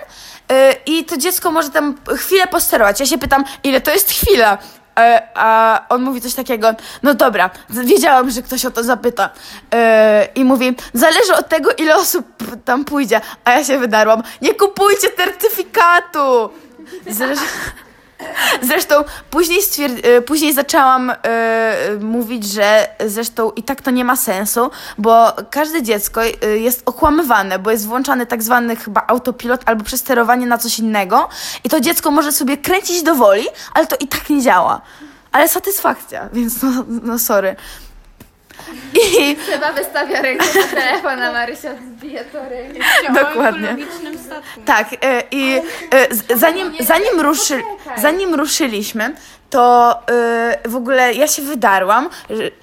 e, 0.52 0.76
i 0.86 1.06
to 1.06 1.18
dziecko 1.18 1.52
może 1.52 1.70
tam 1.70 1.96
chwilę 2.18 2.48
posterować. 2.48 3.00
Ja 3.00 3.06
się 3.06 3.18
pytam, 3.18 3.44
ile 3.64 3.82
to 3.82 3.92
jest 3.92 4.10
chwila? 4.12 4.58
E, 5.00 5.28
A 5.34 5.82
on 5.90 6.02
mówi 6.02 6.22
coś 6.22 6.34
takiego, 6.34 6.74
no 7.04 7.14
dobra, 7.14 7.50
wiedziałam, 7.70 8.32
że 8.32 8.42
ktoś 8.42 8.66
o 8.66 8.72
to 8.72 8.84
zapyta. 8.84 9.30
E, 9.74 10.28
I 10.36 10.44
mówi, 10.44 10.76
zależy 10.94 11.36
od 11.36 11.50
tego, 11.50 11.72
ile 11.72 11.96
osób 11.96 12.26
tam 12.66 12.86
pójdzie. 12.86 13.22
A 13.46 13.52
ja 13.52 13.64
się 13.64 13.80
wydarłam, 13.80 14.24
nie 14.42 14.54
kupujcie 14.54 15.08
certyfikatu! 15.18 16.50
Zresztą, 17.18 17.46
Zresztą 18.62 18.96
później, 19.30 19.62
stwierd- 19.62 20.06
e, 20.08 20.22
później 20.22 20.54
zaczęłam 20.54 21.10
e, 21.10 21.16
mówić, 22.00 22.46
że 22.46 22.88
zresztą 23.06 23.52
i 23.52 23.64
tak 23.64 23.82
to 23.82 23.92
nie 23.92 24.06
ma 24.06 24.16
sensu, 24.16 24.72
bo 24.98 25.34
każde 25.50 25.84
dziecko 25.84 26.22
e, 26.24 26.58
jest 26.58 26.82
okłamywane, 26.86 27.60
bo 27.60 27.72
jest 27.72 27.88
włączany 27.88 28.26
tak 28.26 28.44
zwany 28.44 28.76
chyba 28.76 29.04
autopilot 29.08 29.62
albo 29.66 29.84
przesterowanie 29.84 30.46
na 30.46 30.58
coś 30.58 30.80
innego 30.80 31.30
i 31.64 31.70
to 31.70 31.80
dziecko 31.80 32.12
może 32.12 32.32
sobie 32.32 32.58
kręcić 32.58 33.04
do 33.04 33.16
woli, 33.16 33.46
ale 33.74 33.88
to 33.88 33.96
i 34.00 34.08
tak 34.08 34.30
nie 34.30 34.42
działa. 34.42 34.82
Ale 35.32 35.48
satysfakcja, 35.48 36.30
więc 36.34 36.64
no, 36.64 36.70
no 37.04 37.20
sorry. 37.20 37.56
I 38.94 39.36
Chyba 39.36 39.72
wystawia 39.74 40.22
rękę 40.22 40.46
na 40.62 40.68
telefon, 40.82 41.22
a 41.22 41.32
Marysia 41.32 41.70
zbije 41.76 42.26
to 42.26 42.50
rękę. 42.50 42.80
dokładnie. 43.14 43.76
Tak, 44.66 44.88
e, 45.02 45.24
i 45.32 45.62
e, 45.92 46.16
z- 46.16 46.40
zanim, 46.40 46.74
zanim, 46.80 47.20
ruszy, 47.22 47.62
zanim 47.98 48.36
ruszyliśmy, 48.36 49.14
to 49.52 50.00
e, 50.12 50.70
w 50.70 50.76
ogóle 50.76 51.14
ja 51.14 51.28
się 51.28 51.42
wydarłam, 51.42 52.10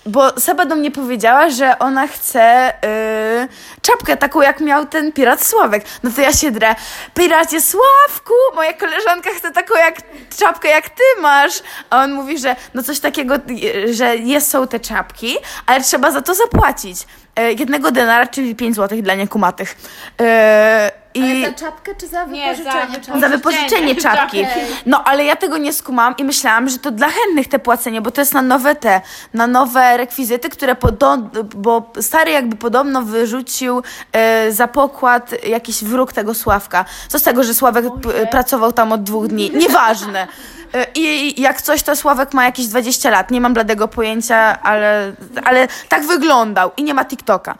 bo 0.07 0.41
Seba 0.41 0.65
do 0.65 0.77
mnie 0.77 0.91
powiedziała, 0.91 1.51
że 1.51 1.79
ona 1.79 2.07
chce 2.07 2.43
e, 2.85 3.49
czapkę 3.83 4.17
taką, 4.17 4.41
jak 4.41 4.61
miał 4.61 4.87
ten 4.87 5.13
pirat 5.13 5.45
Sławek. 5.45 5.85
No 6.03 6.11
to 6.17 6.21
ja 6.21 6.33
się 6.33 6.51
drę. 6.51 6.75
Piracie 7.15 7.61
Sławku, 7.61 8.35
moja 8.55 8.73
koleżanka 8.73 9.31
chce 9.31 9.53
taką 9.53 9.75
jak 9.75 9.97
czapkę, 10.39 10.69
jak 10.69 10.91
ty 10.91 11.03
masz. 11.21 11.63
A 11.91 12.03
on 12.03 12.13
mówi, 12.13 12.39
że 12.39 12.57
no 12.75 12.83
coś 12.83 13.01
takiego, 13.01 13.35
e, 13.35 13.95
że 13.95 14.17
jest, 14.17 14.51
są 14.51 14.67
te 14.69 14.81
czapki, 14.81 15.37
ale 15.67 15.81
trzeba 15.81 16.11
za 16.11 16.23
to 16.23 16.35
zapłacić. 16.35 17.07
E, 17.39 17.53
jednego 17.53 17.91
denara, 17.91 18.27
czyli 18.27 18.55
5 18.57 18.75
złotych 18.75 19.03
dla 19.03 19.15
niekumatych. 19.15 19.77
E, 20.21 20.91
i... 21.15 21.45
Za 21.45 21.53
czapkę 21.53 21.95
czy 21.95 22.07
za 22.09 22.25
wypożyczenie 22.27 23.01
czapki? 23.01 23.21
Za 23.21 23.29
wypożyczenie 23.29 23.95
czapki. 23.97 24.47
No, 24.87 25.05
ale 25.05 25.25
ja 25.25 25.37
tego 25.37 25.59
nie 25.59 25.73
skumałam 25.73 26.15
i 26.19 26.25
myślałam, 26.25 26.69
że 26.69 26.79
to 26.79 26.91
dla 26.91 27.09
chętnych 27.09 27.49
te 27.49 27.59
płacenie, 27.59 28.01
bo 28.01 28.11
to 28.11 28.21
jest 28.21 28.35
na 28.35 28.43
nowe 28.43 28.75
te, 28.75 29.01
na 29.35 29.47
nowe 29.47 29.97
rekwizyty, 29.97 30.49
które 30.49 30.75
podo- 30.75 31.45
bo 31.45 31.93
stary 32.01 32.31
jakby 32.31 32.57
podobno 32.57 33.03
wyrzucił 33.03 33.83
e, 34.13 34.53
za 34.53 34.69
pokład 34.69 35.47
jakiś 35.47 35.85
wróg 35.85 36.13
tego 36.13 36.35
Sławka. 36.35 36.85
Co 37.09 37.19
z 37.19 37.23
tego, 37.23 37.45
że 37.45 37.55
Sławek 37.55 37.85
p- 38.03 38.27
pracował 38.27 38.73
tam 38.73 38.93
od 38.93 39.03
dwóch 39.03 39.27
dni? 39.27 39.51
Nieważne. 39.55 40.27
E, 40.75 40.87
I 40.99 41.41
jak 41.41 41.63
coś, 41.63 41.83
to 41.83 41.97
Sławek 41.97 42.35
ma 42.35 42.45
jakieś 42.45 42.67
20 42.67 43.11
lat. 43.11 43.31
Nie 43.31 43.41
mam 43.41 43.55
bladego 43.55 43.89
pojęcia, 43.89 44.63
ale, 44.63 45.13
ale 45.45 45.69
tak 45.89 46.07
wyglądał. 46.07 46.71
I 46.77 46.83
nie 46.85 46.95
ma 46.95 47.05
TikToka. 47.05 47.55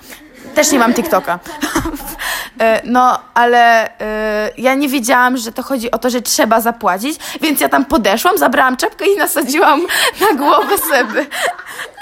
Też 0.55 0.73
nie 0.73 0.79
mam 0.79 0.95
TikToka. 0.95 1.39
E, 2.59 2.81
No, 2.85 3.19
ale 3.35 3.91
e, 4.01 4.51
ja 4.59 4.75
nie 4.75 4.89
wiedziałam, 4.89 5.37
że 5.37 5.53
to 5.53 5.63
chodzi 5.63 5.91
o 5.91 5.99
to, 5.99 6.11
że 6.11 6.23
trzeba 6.23 6.61
zapłacić, 6.61 7.21
więc 7.41 7.61
ja 7.61 7.69
tam 7.69 7.85
podeszłam, 7.85 8.39
zabrałam 8.39 8.77
czapkę 8.77 9.07
i 9.07 9.17
nasadziłam 9.17 9.87
na 10.21 10.37
głowę 10.37 10.79
Seby. 10.91 11.27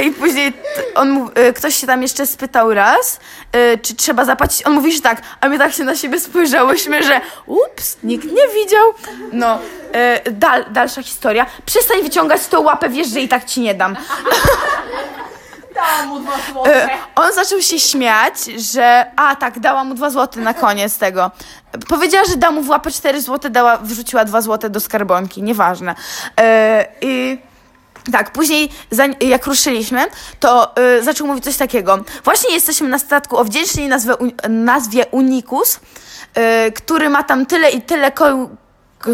I 0.01 0.11
później 0.11 0.53
on, 0.95 1.31
e, 1.35 1.53
ktoś 1.53 1.77
się 1.77 1.87
tam 1.87 2.03
jeszcze 2.03 2.27
spytał 2.27 2.75
raz, 2.75 3.21
czy 3.83 3.95
trzeba 3.95 4.25
zapłacić. 4.25 4.67
On 4.67 4.73
mówi, 4.73 4.93
że 4.93 5.01
tak, 5.01 5.23
a 5.41 5.49
my 5.49 5.59
tak 5.59 5.73
się 5.73 5.85
na 5.85 5.97
siebie 5.97 6.21
spojrzałyśmy, 6.21 7.03
że 7.03 7.21
ups, 7.47 7.97
nikt 8.03 8.25
nie 8.25 8.49
widział. 8.55 8.95
No, 9.33 9.59
dal, 10.31 10.65
dalsza 10.71 11.03
historia. 11.03 11.47
Przestań 11.67 12.03
wyciągać 12.03 12.47
tą 12.47 12.61
łapę, 12.61 12.89
wiesz, 12.89 13.09
że 13.09 13.21
i 13.21 13.29
tak 13.29 13.45
ci 13.45 13.61
nie 13.61 13.75
dam. 13.75 13.97
E, 16.67 16.89
On 17.15 17.33
zaczął 17.33 17.63
się 17.63 17.79
śmiać, 17.81 18.45
że. 18.45 19.07
A 19.17 19.37
tak, 19.37 19.61
dała 19.61 19.85
mu 19.85 19.95
2 19.95 20.11
złote 20.11 20.41
na 20.41 20.55
koniec 20.55 20.99
tego. 20.99 21.31
Powiedziała, 21.89 22.25
że 22.25 22.37
da 22.37 22.51
mu 22.51 22.63
w 22.63 22.69
łapę 22.69 22.91
4 22.91 23.21
złote, 23.21 23.51
dała, 23.51 23.77
wrzuciła 23.77 24.25
2 24.25 24.41
złote 24.41 24.71
do 24.71 24.81
skarbonki, 24.81 25.43
nieważne. 25.43 25.95
E, 26.41 26.87
I. 27.01 27.39
Tak, 28.13 28.31
później 28.33 28.71
jak 29.21 29.47
ruszyliśmy, 29.47 30.07
to 30.41 30.75
y, 30.99 31.03
zaczął 31.03 31.27
mówić 31.27 31.45
coś 31.45 31.57
takiego. 31.57 31.99
Właśnie 32.25 32.55
jesteśmy 32.55 32.89
na 32.89 32.99
statku 32.99 33.37
o 33.37 33.45
wdzięcznej 33.45 33.89
nazwie, 33.89 34.15
nazwie 34.49 35.07
Unicus, 35.11 35.81
y, 36.67 36.73
który 36.73 37.09
ma 37.11 37.23
tam 37.23 37.47
tyle 37.47 37.71
i 37.71 37.83
tyle 37.83 38.13
ko- 38.13 38.49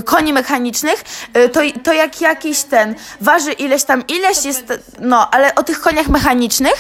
koni 0.05 0.33
mechanicznych, 0.33 1.05
y, 1.37 1.49
to, 1.49 1.61
to 1.85 1.93
jak 1.93 2.21
jakiś 2.21 2.63
ten, 2.63 2.95
waży 3.21 3.53
ileś 3.53 3.85
tam, 3.85 4.07
ileś 4.07 4.45
jest, 4.45 4.73
no, 5.01 5.31
ale 5.31 5.55
o 5.55 5.63
tych 5.63 5.81
koniach 5.81 6.09
mechanicznych 6.09 6.75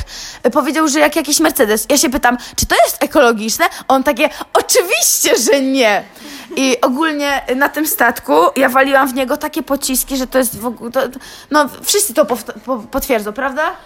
y, 0.46 0.50
powiedział, 0.50 0.88
że 0.88 0.98
jak 1.00 1.16
jakiś 1.16 1.40
Mercedes. 1.40 1.86
Ja 1.90 1.98
się 1.98 2.10
pytam, 2.10 2.38
czy 2.56 2.66
to 2.66 2.74
jest 2.84 3.02
ekologiczne? 3.02 3.64
On 3.88 4.02
takie, 4.02 4.28
oczywiście, 4.52 5.36
że 5.36 5.60
nie. 5.60 6.04
I 6.56 6.80
ogólnie 6.80 7.42
na 7.56 7.68
tym 7.68 7.86
statku 7.86 8.32
ja 8.56 8.68
waliłam 8.68 9.08
w 9.08 9.14
niego 9.14 9.36
takie 9.36 9.62
pociski, 9.62 10.16
że 10.16 10.26
to 10.26 10.38
jest 10.38 10.58
w 10.58 10.66
ogóle, 10.66 10.90
to, 10.90 11.00
no 11.50 11.68
wszyscy 11.84 12.14
to 12.14 12.24
powt- 12.24 12.60
po, 12.64 12.78
potwierdzą, 12.78 13.32
prawda? 13.32 13.76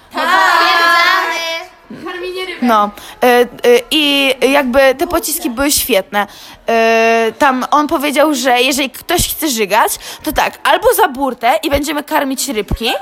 No 2.62 2.90
e, 3.22 3.26
e, 3.26 3.46
i 3.90 4.34
jakby 4.52 4.94
te 4.94 5.06
pociski 5.06 5.50
były 5.50 5.70
świetne. 5.72 6.26
E, 6.68 7.32
tam 7.38 7.64
on 7.70 7.88
powiedział, 7.88 8.34
że 8.34 8.62
jeżeli 8.62 8.90
ktoś 8.90 9.28
chce 9.34 9.48
żygać, 9.48 9.98
to 10.22 10.32
tak, 10.32 10.58
albo 10.64 10.94
za 10.94 11.08
burtę 11.08 11.52
i 11.62 11.70
będziemy 11.70 12.02
karmić 12.02 12.48
rybki, 12.48 12.92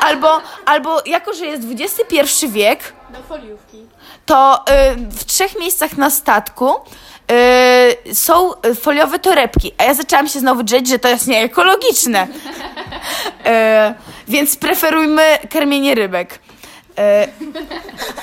albo, 0.00 0.40
albo 0.66 1.02
jako, 1.06 1.34
że 1.34 1.46
jest 1.46 1.62
XXI 1.70 2.48
wiek, 2.48 2.92
to 4.26 4.64
w 5.10 5.24
trzech 5.24 5.58
miejscach 5.60 5.96
na 5.96 6.10
statku 6.10 6.74
są 8.12 8.50
foliowe 8.80 9.18
torebki, 9.18 9.72
a 9.78 9.84
ja 9.84 9.94
zaczęłam 9.94 10.28
się 10.28 10.40
znowu 10.40 10.62
drzeć, 10.62 10.88
że 10.88 10.98
to 10.98 11.08
jest 11.08 11.26
nieekologiczne. 11.26 12.26
Więc 14.28 14.56
preferujmy 14.56 15.38
karmienie 15.50 15.94
rybek. 15.94 16.38
E, 16.98 17.28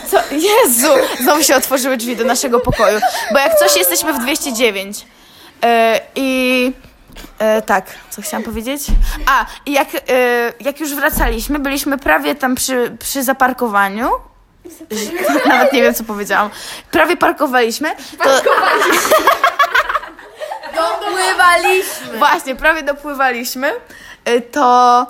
co? 0.08 0.18
Jezu! 0.32 0.94
Znowu 1.22 1.44
się 1.44 1.56
otworzyły 1.56 1.98
drzwi 1.98 2.16
do 2.16 2.26
naszego 2.26 2.60
pokoju. 2.60 3.00
Bo 3.32 3.40
jak 3.40 3.56
coś, 3.56 3.76
jesteśmy 3.76 4.14
w 4.14 4.20
209. 4.20 5.06
E, 5.64 6.02
I 6.16 6.72
e, 7.40 7.62
tak, 7.62 7.86
co 8.10 8.22
chciałam 8.22 8.44
powiedzieć? 8.44 8.82
A, 9.28 9.46
jak, 9.66 9.88
jak 10.60 10.80
już 10.80 10.96
wracaliśmy, 10.96 11.60
byliśmy 11.60 11.98
prawie 11.98 12.36
tam 12.36 12.56
przy, 12.56 12.98
przy 13.00 13.24
zaparkowaniu. 13.24 14.10
Nawet 15.46 15.74
nie 15.74 15.82
wiem, 15.82 15.94
co 15.94 16.04
powiedziałam. 16.04 16.50
Prawie 16.92 17.18
parkowaliśmy. 17.18 17.90
To... 18.24 18.42
Dopływaliśmy. 20.76 22.18
Właśnie, 22.20 22.56
prawie 22.56 22.84
dopływaliśmy. 22.84 23.72
To 24.52 25.06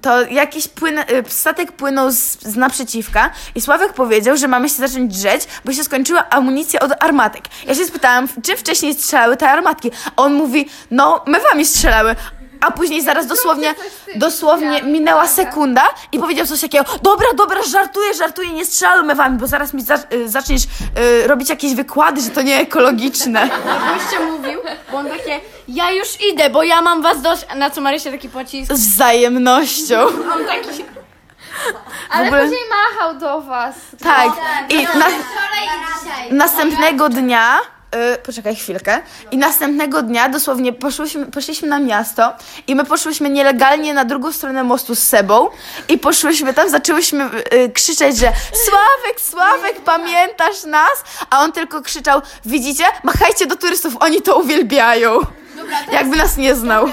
to 0.00 0.22
jakiś 0.22 0.68
płyn, 0.68 0.98
e, 0.98 1.04
statek 1.28 1.72
płynął 1.72 2.10
z, 2.10 2.40
z 2.42 2.56
naprzeciwka 2.56 3.30
i 3.54 3.60
Sławek 3.60 3.92
powiedział, 3.92 4.36
że 4.36 4.48
mamy 4.48 4.68
się 4.68 4.74
zacząć 4.74 5.16
drzeć, 5.16 5.42
bo 5.64 5.72
się 5.72 5.84
skończyła 5.84 6.28
amunicja 6.30 6.80
od 6.80 7.04
armatek. 7.04 7.44
Ja 7.66 7.74
się 7.74 7.84
spytałam, 7.84 8.28
czy 8.42 8.56
wcześniej 8.56 8.94
strzelały 8.94 9.36
te 9.36 9.50
armatki, 9.50 9.90
a 10.16 10.22
on 10.22 10.34
mówi, 10.34 10.68
no 10.90 11.24
my 11.26 11.40
wami 11.40 11.66
strzelały. 11.66 12.16
A 12.62 12.70
później 12.70 13.02
zaraz 13.02 13.26
dosłownie, 13.26 13.74
dosłownie 14.16 14.82
minęła 14.82 15.28
sekunda 15.28 15.82
i 16.12 16.18
powiedział 16.18 16.46
coś 16.46 16.60
takiego, 16.60 16.84
dobra, 17.02 17.26
dobra, 17.34 17.62
żartuję, 17.62 18.14
żartuję, 18.14 18.48
nie 18.52 18.64
strzelały 18.64 19.02
my 19.02 19.14
wami, 19.14 19.38
bo 19.38 19.46
zaraz 19.46 19.74
mi 19.74 19.82
za, 19.82 19.94
y, 20.12 20.28
zaczniesz 20.28 20.62
y, 20.64 21.26
robić 21.26 21.50
jakieś 21.50 21.74
wykłady, 21.74 22.20
że 22.20 22.30
to 22.30 22.42
nie 22.42 22.60
ekologiczne. 22.60 23.48
Gościa 23.48 24.20
mówił, 24.32 24.60
bo 24.92 24.98
on 24.98 25.08
takie, 25.08 25.40
ja 25.68 25.90
już 25.90 26.08
idę, 26.32 26.50
bo 26.50 26.62
ja 26.62 26.82
mam 26.82 27.02
was 27.02 27.22
dość, 27.22 27.46
na 27.56 27.70
co 27.70 27.80
Marysia 27.80 28.10
taki 28.10 28.28
pocisk. 28.28 28.72
Z 28.74 28.88
wzajemnością. 28.88 30.00
On 30.34 30.44
taki, 30.46 30.84
Ale 32.10 32.26
ogóle- 32.26 32.42
później 32.42 32.60
machał 32.70 33.14
do 33.18 33.40
was. 33.40 33.74
Tak. 34.02 34.28
I 34.68 34.82
na, 34.98 35.06
następnego 36.30 37.08
dnia. 37.08 37.58
Y, 38.14 38.18
poczekaj 38.18 38.56
chwilkę. 38.56 39.00
I 39.30 39.36
następnego 39.36 40.02
dnia 40.02 40.28
dosłownie 40.28 40.72
poszłyśmy, 40.72 41.26
poszliśmy 41.26 41.68
na 41.68 41.78
miasto 41.78 42.32
i 42.66 42.74
my 42.74 42.84
poszłyśmy 42.84 43.30
nielegalnie 43.30 43.94
na 43.94 44.04
drugą 44.04 44.32
stronę 44.32 44.64
mostu 44.64 44.94
z 44.94 44.98
Sebą 44.98 45.50
i 45.88 45.98
poszłyśmy 45.98 46.54
tam, 46.54 46.68
zaczęłyśmy 46.70 47.24
y, 47.54 47.70
krzyczeć, 47.70 48.16
że 48.16 48.32
Sławek, 48.52 49.20
Sławek, 49.20 49.80
pamiętasz 49.80 50.64
nas? 50.64 51.04
A 51.30 51.40
on 51.40 51.52
tylko 51.52 51.82
krzyczał, 51.82 52.22
widzicie? 52.44 52.84
Machajcie 53.02 53.46
do 53.46 53.56
turystów, 53.56 53.96
oni 54.00 54.22
to 54.22 54.38
uwielbiają. 54.38 55.20
Jakby 55.92 56.16
nas 56.16 56.36
nie 56.36 56.54
znał. 56.54 56.88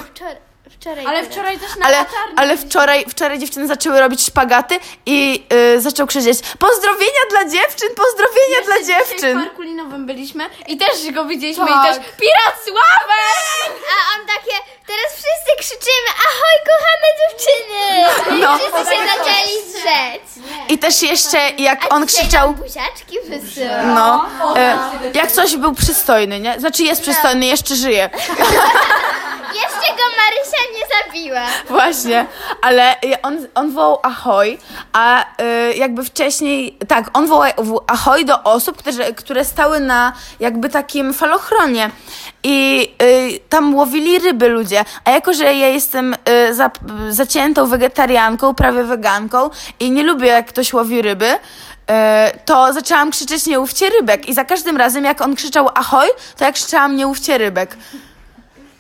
Wczoraj 0.80 1.06
ale 1.06 1.24
wczoraj 1.24 1.60
też 1.60 1.76
na 1.76 1.86
Ale, 1.86 1.98
latarni. 1.98 2.34
ale 2.36 2.58
wczoraj, 2.58 3.06
wczoraj 3.10 3.40
dziewczyny 3.40 3.68
zaczęły 3.68 4.00
robić 4.00 4.26
szpagaty 4.26 4.80
i 5.06 5.46
y, 5.76 5.82
zaczął 5.82 6.08
krzyczeć 6.08 6.40
pozdrowienia 6.60 7.24
dla 7.30 7.40
dziewczyn, 7.46 7.90
pozdrowienia 7.96 8.62
dla 8.66 8.80
Dzisiaj 8.80 9.02
w 9.06 9.10
dziewczyn. 9.10 9.40
parku 9.44 9.62
linowym 9.62 10.06
byliśmy 10.06 10.46
i 10.68 10.78
też 10.78 11.12
go 11.12 11.26
widzieliśmy 11.26 11.66
Tak. 11.68 11.86
i 11.86 11.88
też 11.88 12.06
Pirat 12.20 12.56
Sławek! 12.66 13.74
A 13.90 14.20
on 14.20 14.28
takie, 14.28 14.56
teraz 14.88 15.12
wszyscy 15.14 15.52
krzyczymy, 15.60 16.10
ahoj 16.28 16.58
kochane 16.70 17.08
dziewczyny! 17.20 18.42
No. 18.44 18.58
Wszyscy 18.58 18.96
się 18.96 19.02
zaczęli 19.18 19.72
drzeć. 19.74 20.22
I 20.70 20.78
też 20.78 21.02
jeszcze 21.02 21.38
jak 21.58 21.94
on 21.94 22.06
krzyczał, 22.06 22.54
buziaczki 22.54 23.18
wysyła. 23.26 23.84
no, 23.84 24.26
e, 24.56 24.78
jak 25.14 25.32
coś 25.32 25.56
był 25.56 25.74
przystojny, 25.76 26.40
nie? 26.40 26.60
Znaczy 26.60 26.84
jest 26.84 27.02
przystojny, 27.02 27.46
jeszcze 27.46 27.76
żyje. 27.76 28.10
Go 30.00 30.06
Marysia 30.18 30.62
nie 30.74 30.86
zabiła. 30.96 31.42
Właśnie, 31.70 32.26
ale 32.62 32.96
on, 33.24 33.48
on 33.56 33.72
wołał 33.72 34.00
ahoj, 34.04 34.58
a 34.94 35.26
y, 35.42 35.74
jakby 35.76 36.04
wcześniej, 36.04 36.78
tak, 36.88 37.10
on 37.14 37.28
wołał 37.28 37.52
ahoj 37.88 38.26
do 38.26 38.44
osób, 38.44 38.78
które, 38.78 39.14
które 39.14 39.46
stały 39.46 39.80
na 39.80 40.14
jakby 40.40 40.70
takim 40.70 41.14
falochronie 41.14 41.92
i 42.44 42.88
y, 43.02 43.40
tam 43.50 43.76
łowili 43.76 44.20
ryby 44.20 44.48
ludzie, 44.48 44.86
a 45.06 45.12
jako, 45.12 45.34
że 45.34 45.44
ja 45.44 45.68
jestem 45.68 46.16
y, 46.48 46.54
za, 46.54 46.72
zaciętą 47.10 47.68
wegetarianką, 47.68 48.56
prawie 48.56 48.84
weganką 48.84 49.50
i 49.80 49.92
nie 49.92 50.04
lubię 50.04 50.28
jak 50.28 50.48
ktoś 50.48 50.74
łowi 50.74 51.02
ryby, 51.02 51.32
y, 51.32 51.38
to 52.46 52.74
zaczęłam 52.74 53.12
krzyczeć 53.12 53.48
nie 53.48 53.60
łówcie 53.60 53.90
rybek 53.90 54.30
i 54.30 54.34
za 54.34 54.46
każdym 54.46 54.78
razem 54.78 55.06
jak 55.06 55.22
on 55.22 55.36
krzyczał 55.36 55.70
ahoj, 55.76 56.08
to 56.38 56.46
ja 56.46 56.52
krzyczałam 56.52 56.96
nie 56.96 57.08
łówcie 57.08 57.38
rybek. 57.38 57.78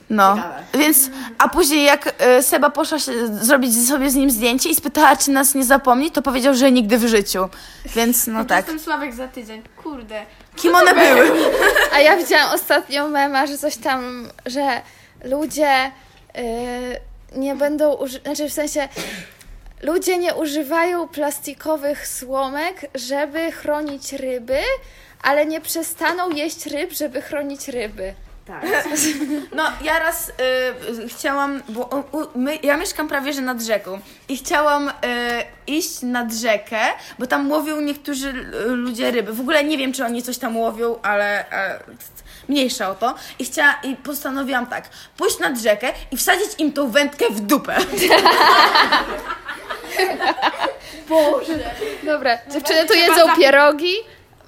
No, 0.09 0.37
więc, 0.73 1.09
a 1.37 1.49
później 1.49 1.85
jak 1.85 2.13
y, 2.39 2.43
Seba 2.43 2.69
poszła 2.69 2.99
się, 2.99 3.11
zrobić 3.43 3.87
sobie 3.87 4.09
z 4.09 4.15
nim 4.15 4.31
zdjęcie 4.31 4.69
i 4.69 4.75
spytała, 4.75 5.15
czy 5.15 5.31
nas 5.31 5.55
nie 5.55 5.63
zapomni, 5.63 6.11
to 6.11 6.21
powiedział, 6.21 6.53
że 6.55 6.71
nigdy 6.71 6.97
w 6.97 7.07
życiu. 7.07 7.49
Więc 7.95 8.27
no 8.27 8.45
tak. 8.45 8.57
Jestem 8.57 8.79
Sławek 8.79 9.13
za 9.13 9.27
tydzień. 9.27 9.61
Kurde. 9.83 10.25
Kim 10.55 10.75
one 10.75 10.93
były? 10.93 11.31
A 11.93 11.99
ja 11.99 12.17
widziałam 12.17 12.55
ostatnio 12.55 13.07
mema, 13.07 13.47
że 13.47 13.57
coś 13.57 13.77
tam, 13.77 14.27
że 14.45 14.81
ludzie 15.23 15.91
y, 16.37 17.39
nie 17.39 17.55
będą 17.55 17.93
używać, 17.93 18.23
znaczy 18.23 18.49
w 18.49 18.53
sensie 18.53 18.89
ludzie 19.81 20.17
nie 20.17 20.35
używają 20.35 21.07
plastikowych 21.07 22.07
słomek, 22.07 22.85
żeby 22.95 23.51
chronić 23.51 24.13
ryby, 24.13 24.59
ale 25.21 25.45
nie 25.45 25.61
przestaną 25.61 26.29
jeść 26.29 26.65
ryb, 26.65 26.91
żeby 26.91 27.21
chronić 27.21 27.67
ryby. 27.67 28.13
No, 29.55 29.63
ja 29.81 29.99
raz 29.99 30.29
y, 30.29 30.33
chciałam, 31.07 31.61
bo 31.69 31.89
u, 32.11 32.39
my, 32.39 32.55
ja 32.63 32.77
mieszkam 32.77 33.07
prawie 33.07 33.33
że 33.33 33.41
nad 33.41 33.61
rzeką 33.61 33.99
i 34.29 34.37
chciałam 34.37 34.89
y, 34.89 34.91
iść 35.67 36.01
nad 36.01 36.33
rzekę, 36.33 36.79
bo 37.19 37.27
tam 37.27 37.51
łowią 37.51 37.81
niektórzy 37.81 38.33
ludzie 38.65 39.11
ryby. 39.11 39.33
W 39.33 39.39
ogóle 39.39 39.63
nie 39.63 39.77
wiem, 39.77 39.93
czy 39.93 40.05
oni 40.05 40.23
coś 40.23 40.37
tam 40.37 40.57
łowią, 40.57 40.99
ale 41.01 41.51
e, 41.51 41.79
mniejsza 42.49 42.89
o 42.89 42.95
to. 42.95 43.15
I, 43.39 43.45
chciała, 43.45 43.79
I 43.83 43.95
postanowiłam 43.95 44.67
tak, 44.67 44.89
pójść 45.17 45.39
nad 45.39 45.59
rzekę 45.59 45.93
i 46.11 46.17
wsadzić 46.17 46.49
im 46.57 46.71
tą 46.71 46.91
wędkę 46.91 47.25
w 47.29 47.39
dupę. 47.39 47.77
Dobra, 52.03 52.37
dziewczyny 52.51 52.85
tu 52.85 52.93
jedzą 52.93 53.35
pierogi. 53.35 53.93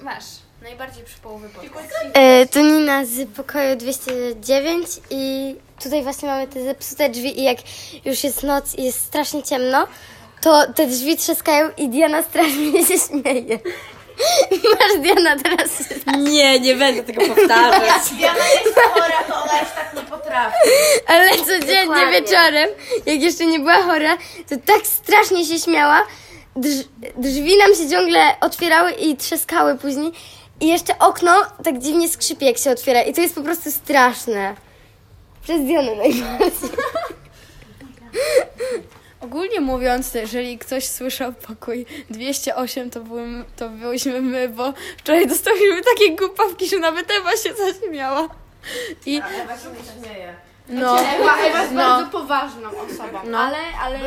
Masz. 0.02 0.41
Najbardziej 0.62 1.04
przy 1.04 1.18
połowie 1.18 1.50
podcastu. 1.50 1.96
E, 2.14 2.46
to 2.46 2.60
Nina 2.60 3.06
z 3.06 3.30
pokoju 3.36 3.76
209 3.76 4.88
i 5.10 5.56
tutaj 5.84 6.04
właśnie 6.04 6.28
mamy 6.30 6.48
te 6.48 6.64
zepsute 6.64 7.10
drzwi 7.10 7.40
i 7.40 7.44
jak 7.44 7.58
już 8.06 8.24
jest 8.24 8.44
noc 8.44 8.76
i 8.76 8.84
jest 8.84 9.00
strasznie 9.06 9.44
ciemno, 9.44 9.88
to 10.42 10.74
te 10.76 10.88
drzwi 10.88 11.18
trzaskają 11.18 11.70
i 11.78 11.90
Diana 11.90 12.24
strasznie 12.24 12.86
się 12.88 13.00
śmieje. 13.08 13.60
Masz 14.80 15.02
Diana 15.02 15.36
teraz. 15.44 15.70
Nie, 16.18 16.60
nie 16.60 16.76
będę 16.76 17.04
tego 17.04 17.22
powtarzać. 17.36 18.10
Diana 18.18 18.48
jest 18.48 18.76
chora, 18.94 19.24
to 19.28 19.44
ona 19.44 19.60
już 19.60 19.70
tak 19.70 19.94
nie 19.96 20.02
potrafi. 20.02 20.58
Ale 21.08 21.30
codziennie 21.38 21.86
Dokładnie. 21.86 22.22
wieczorem, 22.22 22.70
jak 23.06 23.22
jeszcze 23.22 23.46
nie 23.46 23.60
była 23.60 23.82
chora, 23.82 24.18
to 24.50 24.56
tak 24.66 24.88
strasznie 24.88 25.46
się 25.46 25.60
śmiała. 25.60 26.04
Drz, 26.56 26.84
drzwi 27.18 27.58
nam 27.58 27.76
się 27.76 27.90
ciągle 27.90 28.36
otwierały 28.42 28.92
i 28.92 29.18
trzaskały 29.18 29.78
później. 29.78 30.12
I 30.62 30.68
jeszcze 30.68 31.00
okno 31.00 31.46
tak 31.64 31.80
dziwnie 31.80 32.10
skrzypi, 32.10 32.46
jak 32.46 32.58
się 32.58 32.72
otwiera. 32.72 33.02
I 33.02 33.14
to 33.14 33.22
jest 33.22 33.36
po 33.36 33.42
prostu 33.42 33.72
straszne. 33.72 34.56
Przez 35.44 35.62
Dianę 35.62 35.96
najbardziej. 35.96 36.70
Ogólnie 39.22 39.62
mówiąc, 39.62 40.14
jeżeli 40.14 40.58
ktoś 40.58 40.88
słyszał 40.88 41.34
pokój 41.34 41.86
208, 42.10 42.90
to, 42.90 43.00
byłem, 43.00 43.46
to 43.56 43.70
byłyśmy 43.70 44.22
my, 44.22 44.50
bo 44.50 44.74
wczoraj 44.98 45.28
dostaliśmy 45.28 45.82
takie 45.96 46.16
głupawki, 46.16 46.70
że 46.70 46.80
nawet 46.80 47.12
Ewa 47.12 47.32
się 47.32 47.54
zaśmiała. 47.54 48.30
I 49.06 49.22
no, 50.72 51.00
Ewa, 51.00 51.36
Ewa 51.38 51.62
jest 51.62 51.74
bardzo 51.74 52.12
poważną 52.12 52.70
osobą. 52.70 53.20
no. 53.24 53.40
Ale, 53.40 53.58
ale... 53.84 54.00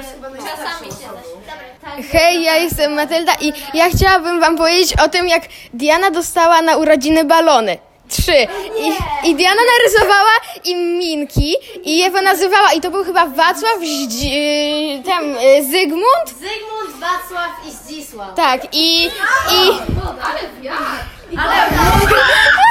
Hej, 2.13 2.43
ja 2.43 2.57
jestem 2.57 2.95
Matylda 2.95 3.33
i 3.41 3.53
ja 3.75 3.91
chciałabym 3.91 4.41
wam 4.41 4.57
powiedzieć 4.57 5.01
o 5.05 5.09
tym, 5.09 5.29
jak 5.29 5.43
Diana 5.75 6.11
dostała 6.11 6.63
na 6.63 6.77
urodziny 6.77 7.25
balony. 7.25 7.79
Trzy. 8.09 8.47
I, 8.79 8.93
I 9.29 9.35
Diana 9.35 9.61
narysowała 9.79 10.31
im 10.65 10.99
minki 10.99 11.55
i 11.85 11.99
je 11.99 12.11
nazywała, 12.11 12.73
i 12.73 12.81
to 12.81 12.91
był 12.91 13.05
chyba 13.05 13.27
Wacław, 13.27 13.79
Zdzi, 14.05 15.03
tam, 15.07 15.25
y, 15.25 15.65
Zygmunt? 15.65 16.29
Zygmunt, 16.29 17.01
Wacław 17.01 17.67
i 17.67 17.71
Zdzisław. 17.71 18.35
Tak, 18.35 18.61
i, 18.73 19.05
i, 19.05 19.11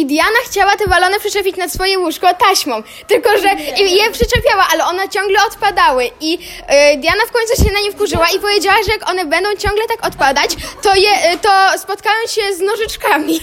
I 0.00 0.06
Diana 0.06 0.38
chciała 0.46 0.76
te 0.76 0.86
balony 0.86 1.20
przyczepić 1.20 1.56
na 1.56 1.68
swoje 1.68 1.98
łóżko 1.98 2.34
taśmą, 2.34 2.82
tylko 3.06 3.38
że 3.38 3.48
i 3.84 3.96
je 3.96 4.10
przyczepiała, 4.10 4.66
ale 4.72 4.84
one 4.84 5.08
ciągle 5.08 5.38
odpadały 5.46 6.10
i 6.20 6.38
e, 6.66 6.96
Diana 6.96 7.22
w 7.28 7.32
końcu 7.32 7.64
się 7.64 7.72
na 7.72 7.80
nie 7.80 7.92
wkurzyła 7.92 8.26
i 8.36 8.38
powiedziała, 8.38 8.76
że 8.86 8.92
jak 8.92 9.10
one 9.10 9.24
będą 9.24 9.56
ciągle 9.56 9.82
tak 9.88 10.06
odpadać, 10.06 10.50
to, 10.82 10.94
je, 10.94 11.10
e, 11.10 11.38
to 11.38 11.50
spotkają 11.78 12.26
się 12.26 12.54
z 12.56 12.60
nożyczkami. 12.60 13.40